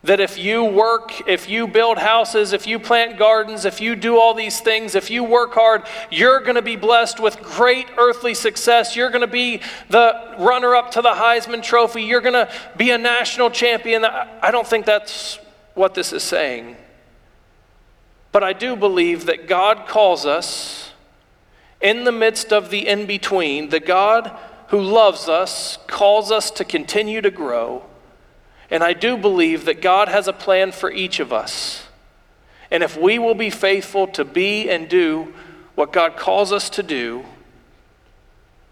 that 0.03 0.19
if 0.19 0.39
you 0.39 0.65
work, 0.65 1.29
if 1.29 1.49
you 1.49 1.67
build 1.67 1.99
houses, 1.99 2.55
if 2.55 2.67
you 2.67 2.79
plant 2.79 3.19
gardens, 3.19 3.67
if 3.67 3.81
you 3.81 3.95
do 3.95 4.19
all 4.19 4.33
these 4.33 4.61
things, 4.61 4.95
if 4.95 5.11
you 5.11 5.23
work 5.23 5.53
hard, 5.53 5.83
you're 6.11 6.41
going 6.41 6.55
to 6.55 6.63
be 6.63 6.77
blessed 6.77 7.21
with 7.21 7.41
great 7.43 7.87
earthly 7.99 8.33
success. 8.33 8.97
You're 8.97 9.11
going 9.11 9.21
to 9.21 9.27
be 9.27 9.61
the 9.91 10.37
runner 10.39 10.75
up 10.75 10.93
to 10.93 11.03
the 11.03 11.11
Heisman 11.11 11.63
Trophy. 11.63 12.03
You're 12.03 12.23
going 12.23 12.47
to 12.47 12.51
be 12.79 12.91
a 12.93 12.99
national 12.99 13.51
champion. 13.51 14.05
I 14.05 14.51
don't 14.51 14.67
think 14.67 14.87
that's 14.87 15.39
what 15.75 15.93
this 15.95 16.15
is 16.15 16.23
saying. 16.23 16.77
But 18.33 18.43
I 18.43 18.55
do 18.55 18.77
believe 18.77 19.27
that 19.27 19.49
God 19.49 19.87
calls 19.87 20.25
us 20.25 20.93
in 21.83 22.05
the 22.05 22.13
midst 22.13 22.53
of 22.53 22.71
the 22.71 22.87
in 22.87 23.07
between, 23.07 23.69
the 23.69 23.81
God 23.81 24.35
who 24.69 24.81
loves 24.81 25.29
us 25.29 25.79
calls 25.87 26.31
us 26.31 26.51
to 26.53 26.65
continue 26.65 27.21
to 27.21 27.31
grow. 27.31 27.85
And 28.71 28.85
I 28.85 28.93
do 28.93 29.17
believe 29.17 29.65
that 29.65 29.83
God 29.83 30.09
has 30.09 30.29
a 30.29 30.33
plan 30.33 30.73
for 30.73 30.91
each 30.91 31.21
of 31.21 31.33
us. 31.33 31.87
And 32.71 32.83
if 32.83 32.97
we 32.97 33.19
will 33.19 33.35
be 33.35 33.51
faithful 33.51 34.07
to 34.09 34.25
be 34.25 34.71
and 34.71 34.89
do 34.89 35.35
what 35.75 35.93
God 35.93 36.17
calls 36.17 36.53
us 36.53 36.71
to 36.71 36.83
do, 36.83 37.25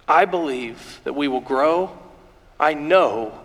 I 0.06 0.24
believe 0.24 1.00
that 1.04 1.14
we 1.14 1.26
will 1.28 1.40
grow. 1.40 1.98
I 2.60 2.74
know 2.74 3.38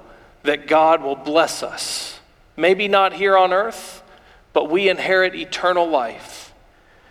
that 0.44 0.68
God 0.68 1.02
will 1.02 1.16
bless 1.16 1.64
us. 1.64 2.20
Maybe 2.56 2.88
not 2.88 3.14
here 3.14 3.36
on 3.36 3.52
earth, 3.52 4.04
but 4.54 4.70
we 4.70 4.90
inherit 4.90 5.36
eternal 5.36 5.90
life. 5.90 6.54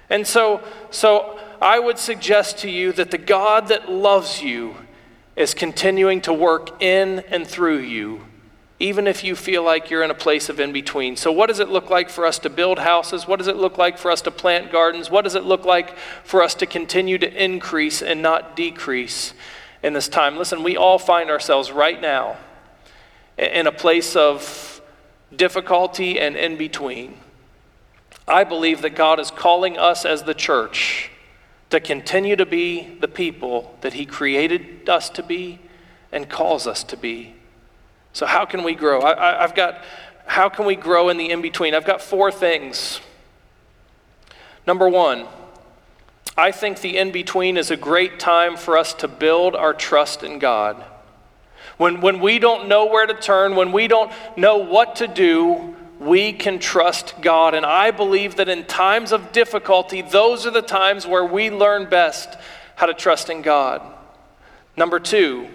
And 0.08 0.26
so, 0.26 0.62
so 0.90 1.38
I 1.60 1.78
would 1.78 1.98
suggest 1.98 2.58
to 2.58 2.70
you 2.70 2.92
that 2.92 3.10
the 3.10 3.18
God 3.18 3.68
that 3.68 3.90
loves 3.90 4.42
you 4.42 4.76
is 5.34 5.54
continuing 5.54 6.20
to 6.22 6.32
work 6.32 6.82
in 6.82 7.20
and 7.30 7.46
through 7.46 7.78
you, 7.78 8.24
even 8.82 9.06
if 9.06 9.22
you 9.22 9.36
feel 9.36 9.62
like 9.62 9.90
you're 9.90 10.02
in 10.02 10.10
a 10.10 10.14
place 10.14 10.48
of 10.48 10.58
in 10.58 10.72
between. 10.72 11.14
So, 11.14 11.30
what 11.30 11.46
does 11.46 11.60
it 11.60 11.68
look 11.68 11.88
like 11.88 12.10
for 12.10 12.26
us 12.26 12.40
to 12.40 12.50
build 12.50 12.80
houses? 12.80 13.28
What 13.28 13.38
does 13.38 13.46
it 13.46 13.56
look 13.56 13.78
like 13.78 13.96
for 13.96 14.10
us 14.10 14.20
to 14.22 14.32
plant 14.32 14.72
gardens? 14.72 15.08
What 15.08 15.22
does 15.22 15.36
it 15.36 15.44
look 15.44 15.64
like 15.64 15.96
for 16.24 16.42
us 16.42 16.56
to 16.56 16.66
continue 16.66 17.16
to 17.18 17.44
increase 17.44 18.02
and 18.02 18.20
not 18.20 18.56
decrease 18.56 19.34
in 19.84 19.92
this 19.92 20.08
time? 20.08 20.36
Listen, 20.36 20.64
we 20.64 20.76
all 20.76 20.98
find 20.98 21.30
ourselves 21.30 21.70
right 21.70 22.00
now 22.00 22.38
in 23.38 23.68
a 23.68 23.72
place 23.72 24.16
of 24.16 24.82
difficulty 25.34 26.18
and 26.18 26.36
in 26.36 26.56
between. 26.56 27.14
I 28.26 28.42
believe 28.42 28.82
that 28.82 28.96
God 28.96 29.20
is 29.20 29.30
calling 29.30 29.78
us 29.78 30.04
as 30.04 30.24
the 30.24 30.34
church 30.34 31.08
to 31.70 31.78
continue 31.78 32.34
to 32.34 32.46
be 32.46 32.96
the 33.00 33.08
people 33.08 33.78
that 33.82 33.92
He 33.92 34.06
created 34.06 34.88
us 34.88 35.08
to 35.10 35.22
be 35.22 35.60
and 36.10 36.28
calls 36.28 36.66
us 36.66 36.82
to 36.84 36.96
be. 36.96 37.36
So, 38.12 38.26
how 38.26 38.44
can 38.44 38.62
we 38.62 38.74
grow? 38.74 39.02
I, 39.02 39.42
have 39.42 39.54
got, 39.54 39.82
how 40.26 40.48
can 40.48 40.66
we 40.66 40.76
grow 40.76 41.08
in 41.08 41.16
the 41.16 41.30
in 41.30 41.42
between? 41.42 41.74
I've 41.74 41.86
got 41.86 42.02
four 42.02 42.30
things. 42.30 43.00
Number 44.66 44.88
one, 44.88 45.26
I 46.36 46.52
think 46.52 46.80
the 46.80 46.96
in 46.98 47.10
between 47.10 47.56
is 47.56 47.70
a 47.70 47.76
great 47.76 48.18
time 48.18 48.56
for 48.56 48.78
us 48.78 48.94
to 48.94 49.08
build 49.08 49.54
our 49.54 49.74
trust 49.74 50.22
in 50.22 50.38
God. 50.38 50.82
When, 51.78 52.00
when 52.00 52.20
we 52.20 52.38
don't 52.38 52.68
know 52.68 52.86
where 52.86 53.06
to 53.06 53.14
turn, 53.14 53.56
when 53.56 53.72
we 53.72 53.88
don't 53.88 54.12
know 54.36 54.58
what 54.58 54.96
to 54.96 55.08
do, 55.08 55.74
we 55.98 56.32
can 56.32 56.58
trust 56.58 57.14
God. 57.20 57.54
And 57.54 57.64
I 57.64 57.90
believe 57.90 58.36
that 58.36 58.48
in 58.48 58.64
times 58.64 59.12
of 59.12 59.32
difficulty, 59.32 60.02
those 60.02 60.46
are 60.46 60.50
the 60.50 60.62
times 60.62 61.06
where 61.06 61.24
we 61.24 61.50
learn 61.50 61.88
best 61.88 62.36
how 62.74 62.86
to 62.86 62.94
trust 62.94 63.30
in 63.30 63.42
God. 63.42 63.82
Number 64.76 64.98
two, 64.98 65.48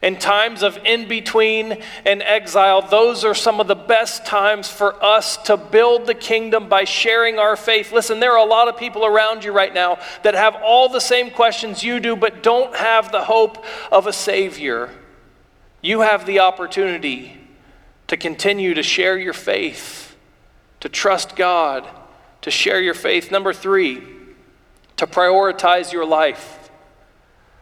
in 0.00 0.16
times 0.16 0.62
of 0.62 0.78
in 0.84 1.08
between 1.08 1.82
and 2.04 2.22
exile, 2.22 2.82
those 2.82 3.24
are 3.24 3.34
some 3.34 3.58
of 3.58 3.66
the 3.66 3.74
best 3.74 4.24
times 4.24 4.68
for 4.68 5.02
us 5.02 5.36
to 5.38 5.56
build 5.56 6.06
the 6.06 6.14
kingdom 6.14 6.68
by 6.68 6.84
sharing 6.84 7.38
our 7.38 7.56
faith. 7.56 7.90
Listen, 7.92 8.20
there 8.20 8.32
are 8.32 8.46
a 8.46 8.48
lot 8.48 8.68
of 8.68 8.76
people 8.76 9.04
around 9.04 9.42
you 9.42 9.50
right 9.50 9.74
now 9.74 9.98
that 10.22 10.34
have 10.34 10.54
all 10.62 10.88
the 10.88 11.00
same 11.00 11.30
questions 11.30 11.82
you 11.82 11.98
do, 11.98 12.14
but 12.14 12.44
don't 12.44 12.76
have 12.76 13.10
the 13.10 13.24
hope 13.24 13.64
of 13.90 14.06
a 14.06 14.12
Savior. 14.12 14.90
You 15.82 16.00
have 16.00 16.26
the 16.26 16.40
opportunity 16.40 17.36
to 18.06 18.16
continue 18.16 18.74
to 18.74 18.82
share 18.84 19.18
your 19.18 19.32
faith, 19.32 20.16
to 20.78 20.88
trust 20.88 21.34
God, 21.34 21.88
to 22.42 22.52
share 22.52 22.80
your 22.80 22.94
faith. 22.94 23.32
Number 23.32 23.52
three, 23.52 24.02
to 24.96 25.08
prioritize 25.08 25.92
your 25.92 26.06
life. 26.06 26.67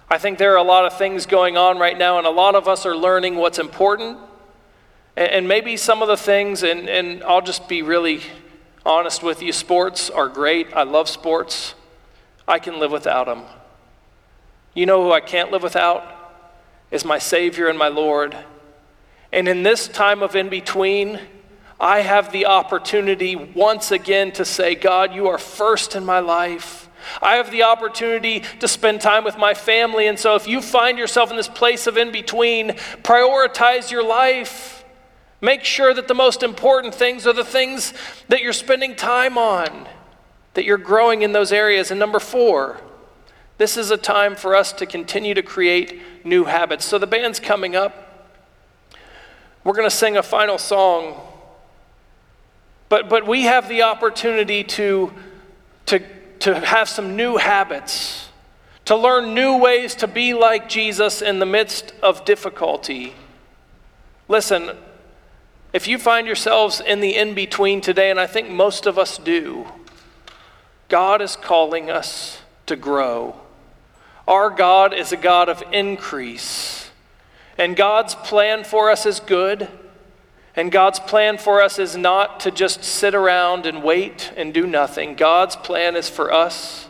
I 0.09 0.19
think 0.19 0.38
there 0.38 0.53
are 0.53 0.59
a 0.59 0.62
lot 0.62 0.85
of 0.85 0.97
things 0.97 1.27
going 1.27 1.57
on 1.57 1.79
right 1.79 1.99
now, 1.99 2.19
and 2.19 2.27
a 2.27 2.31
lot 2.31 2.55
of 2.55 2.69
us 2.69 2.87
are 2.87 2.97
learning 2.97 3.37
what's 3.37 3.59
important. 3.59 4.19
And, 5.16 5.49
maybe 5.49 5.77
some 5.77 6.03
of 6.03 6.09
the 6.09 6.16
things, 6.16 6.62
and, 6.62 6.88
and 6.88 7.25
I'll 7.25 7.40
just 7.40 7.69
be 7.69 7.83
really 7.83 8.21
honest 8.85 9.23
with 9.23 9.42
you 9.42 9.51
sports 9.53 10.11
are 10.11 10.29
great. 10.29 10.69
I 10.75 10.85
love 10.85 11.09
sports. 11.09 11.75
I 12.47 12.59
can 12.59 12.79
live 12.79 12.92
without 12.92 13.27
them. 13.27 13.42
You 14.75 14.87
know 14.87 15.03
who 15.03 15.12
I 15.12 15.21
can't 15.21 15.51
live 15.51 15.62
without? 15.62 16.05
Is 16.90 17.05
my 17.05 17.19
Savior 17.19 17.66
and 17.66 17.79
my 17.79 17.88
Lord. 17.88 18.37
And 19.33 19.49
in 19.49 19.62
this 19.64 19.88
time 19.88 20.23
of 20.23 20.37
in 20.37 20.49
between, 20.49 21.19
I 21.81 22.01
have 22.01 22.31
the 22.31 22.47
opportunity 22.47 23.35
once 23.35 23.90
again 23.90 24.33
to 24.33 24.45
say, 24.45 24.75
God, 24.75 25.14
you 25.14 25.27
are 25.29 25.38
first 25.38 25.97
in 25.97 26.05
my 26.05 26.21
life. 26.21 26.86
I 27.23 27.37
have 27.37 27.51
the 27.51 27.62
opportunity 27.62 28.40
to 28.61 28.69
spend 28.69 29.01
time 29.01 29.25
with 29.25 29.38
my 29.38 29.55
family. 29.55 30.07
And 30.07 30.19
so 30.19 30.35
if 30.35 30.47
you 30.47 30.61
find 30.61 30.99
yourself 30.99 31.31
in 31.31 31.37
this 31.37 31.49
place 31.49 31.87
of 31.87 31.97
in 31.97 32.12
between, 32.12 32.71
prioritize 33.03 33.90
your 33.90 34.05
life. 34.05 34.85
Make 35.40 35.64
sure 35.64 35.92
that 35.95 36.09
the 36.09 36.14
most 36.14 36.42
important 36.42 36.95
things 36.95 37.27
are 37.27 37.33
the 37.33 37.45
things 37.45 37.92
that 38.29 38.40
you're 38.40 38.53
spending 38.53 38.97
time 38.97 39.37
on, 39.37 39.87
that 40.55 40.64
you're 40.64 40.79
growing 40.79 41.23
in 41.23 41.33
those 41.33 41.53
areas. 41.53 41.90
And 41.90 42.01
number 42.01 42.19
four, 42.19 42.81
this 43.59 43.77
is 43.77 43.90
a 43.90 43.97
time 43.97 44.37
for 44.37 44.55
us 44.55 44.73
to 44.75 44.87
continue 44.87 45.35
to 45.35 45.42
create 45.42 46.01
new 46.25 46.45
habits. 46.45 46.85
So 46.85 46.99
the 46.99 47.07
band's 47.07 47.40
coming 47.40 47.77
up. 47.77 48.03
We're 49.64 49.75
going 49.75 49.88
to 49.88 49.95
sing 49.95 50.16
a 50.16 50.23
final 50.23 50.59
song. 50.59 51.21
But, 52.88 53.09
but 53.09 53.27
we 53.27 53.42
have 53.42 53.69
the 53.69 53.83
opportunity 53.83 54.62
to, 54.62 55.12
to, 55.87 56.03
to 56.46 56.64
have 56.64 56.88
some 56.88 57.16
new 57.16 57.38
habits, 57.38 58.28
to 58.85 58.94
learn 58.94 59.35
new 59.35 59.59
ways 59.59 59.96
to 59.96 60.06
be 60.06 60.32
like 60.32 60.68
Jesus 60.68 61.20
in 61.20 61.40
the 61.40 61.44
midst 61.44 61.92
of 62.04 62.24
difficulty. 62.24 63.14
Listen, 64.28 64.70
if 65.72 65.88
you 65.88 65.98
find 65.98 66.24
yourselves 66.24 66.80
in 66.80 67.00
the 67.00 67.16
in 67.16 67.35
between 67.35 67.80
today, 67.80 68.12
and 68.12 68.20
I 68.20 68.28
think 68.28 68.48
most 68.48 68.87
of 68.87 68.96
us 68.96 69.18
do, 69.18 69.66
God 70.88 71.20
is 71.20 71.35
calling 71.35 71.90
us 71.90 72.42
to 72.66 72.76
grow. 72.76 73.35
Our 74.28 74.48
God 74.48 74.94
is 74.94 75.11
a 75.11 75.16
God 75.16 75.48
of 75.48 75.64
increase. 75.72 76.92
And 77.59 77.74
God's 77.74 78.14
plan 78.14 78.62
for 78.62 78.88
us 78.88 79.04
is 79.04 79.18
good. 79.18 79.66
And 80.57 80.73
God's 80.73 80.99
plan 80.99 81.37
for 81.37 81.61
us 81.61 81.79
is 81.79 81.97
not 81.97 82.40
to 82.40 82.51
just 82.51 82.83
sit 82.83 83.14
around 83.14 83.66
and 83.66 83.83
wait 83.83 84.33
and 84.38 84.55
do 84.55 84.66
nothing. 84.66 85.14
God's 85.14 85.55
plan 85.55 85.97
is 85.97 86.09
for 86.09 86.33
us 86.33 86.88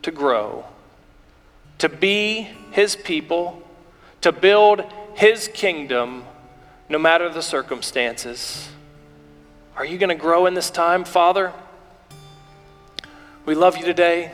to 0.00 0.10
grow, 0.10 0.64
to 1.78 1.90
be 1.90 2.48
His 2.70 2.96
people, 2.96 3.62
to 4.22 4.32
build 4.32 4.84
His 5.14 5.48
kingdom 5.48 6.24
no 6.88 6.98
matter 6.98 7.28
the 7.28 7.42
circumstances. 7.42 8.68
Are 9.76 9.84
you 9.84 9.98
going 9.98 10.08
to 10.08 10.14
grow 10.14 10.46
in 10.46 10.54
this 10.54 10.70
time, 10.70 11.04
Father? 11.04 11.52
We 13.44 13.54
love 13.54 13.76
you 13.76 13.84
today. 13.84 14.32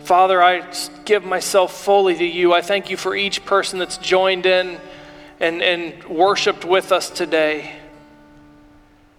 Father, 0.00 0.42
I 0.42 0.68
give 1.04 1.24
myself 1.24 1.84
fully 1.84 2.16
to 2.16 2.24
you. 2.24 2.52
I 2.52 2.62
thank 2.62 2.90
you 2.90 2.96
for 2.96 3.14
each 3.14 3.44
person 3.44 3.78
that's 3.78 3.96
joined 3.96 4.46
in 4.46 4.80
and, 5.42 5.60
and 5.60 6.04
worshiped 6.04 6.64
with 6.64 6.92
us 6.92 7.10
today. 7.10 7.74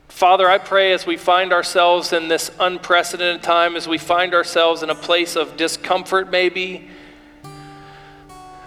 Father, 0.08 0.50
I 0.50 0.58
pray 0.58 0.94
as 0.94 1.06
we 1.06 1.18
find 1.18 1.52
ourselves 1.52 2.14
in 2.14 2.30
this 2.30 2.50
unprecedented 2.62 3.44
time, 3.44 3.76
as 3.76 3.90
we 3.90 3.98
find 3.98 4.34
ourselves 4.34 4.84
in 4.84 4.90
a 4.90 4.96
place 4.96 5.36
of 5.36 5.58
discomfort, 5.58 6.32
maybe, 6.32 6.88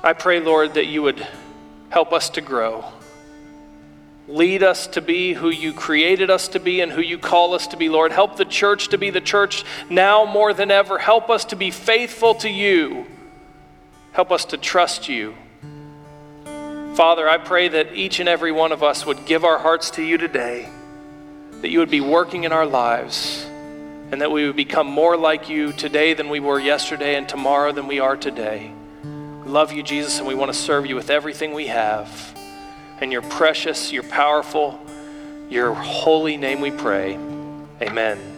I 0.05 0.13
pray, 0.13 0.39
Lord, 0.39 0.75
that 0.75 0.85
you 0.85 1.01
would 1.01 1.27
help 1.89 2.13
us 2.13 2.29
to 2.31 2.43
grow. 2.43 2.85
Lead 4.29 4.63
us 4.63 4.87
to 4.89 5.01
be 5.01 5.33
who 5.33 5.49
you 5.49 5.73
created 5.73 6.29
us 6.29 6.49
to 6.49 6.61
be 6.61 6.83
and 6.83 6.93
who 6.93 7.01
you 7.01 7.17
call 7.17 7.55
us 7.55 7.69
to 7.69 7.79
be, 7.79 7.89
Lord. 7.89 8.13
Help 8.13 8.37
the 8.37 8.45
church 8.45 8.89
to 8.89 8.99
be 8.99 9.09
the 9.09 9.21
church 9.21 9.65
now 9.89 10.27
more 10.27 10.53
than 10.53 10.71
ever. 10.71 10.99
Help 10.99 11.31
us 11.31 11.47
to 11.47 11.57
be 11.57 11.71
faithful 11.71 12.35
to 12.35 12.51
you. 12.51 13.07
Help 14.13 14.31
us 14.31 14.45
to 14.47 14.59
trust 14.59 15.09
you. 15.09 15.37
Father, 16.97 17.29
I 17.29 17.37
pray 17.37 17.69
that 17.69 17.93
each 17.93 18.21
and 18.21 18.29
every 18.29 18.53
one 18.53 18.73
of 18.73 18.83
us 18.83 19.05
would 19.05 19.27
give 19.27 19.45
our 19.45 19.59
hearts 19.59 19.91
to 19.93 20.03
you 20.03 20.17
today, 20.17 20.67
that 21.61 21.69
you 21.69 21.81
would 21.81 21.91
be 21.91 22.01
working 22.01 22.45
in 22.45 22.53
our 22.53 22.65
lives, 22.65 23.45
and 24.11 24.23
that 24.23 24.33
we 24.33 24.47
would 24.47 24.57
become 24.57 24.87
more 24.87 25.15
like 25.15 25.51
you 25.51 25.73
today 25.75 26.15
than 26.15 26.31
we 26.31 26.41
were 26.41 26.59
yesterday 26.59 27.17
and 27.17 27.29
tomorrow 27.29 27.71
than 27.71 27.87
we 27.87 28.01
are 28.01 28.17
today. 28.17 28.73
We 29.05 29.51
love 29.51 29.73
you, 29.73 29.83
Jesus, 29.83 30.21
and 30.21 30.27
we 30.27 30.35
want 30.35 30.51
to 30.51 30.59
serve 30.59 30.87
you 30.87 30.97
with 30.97 31.11
everything 31.11 31.53
we 31.53 31.67
have. 31.67 32.35
In 33.03 33.11
your 33.11 33.21
precious, 33.21 33.93
your 33.93 34.05
powerful, 34.05 34.81
your 35.51 35.75
holy 35.75 36.39
name 36.39 36.63
we 36.63 36.71
pray. 36.71 37.17
Amen. 37.83 38.36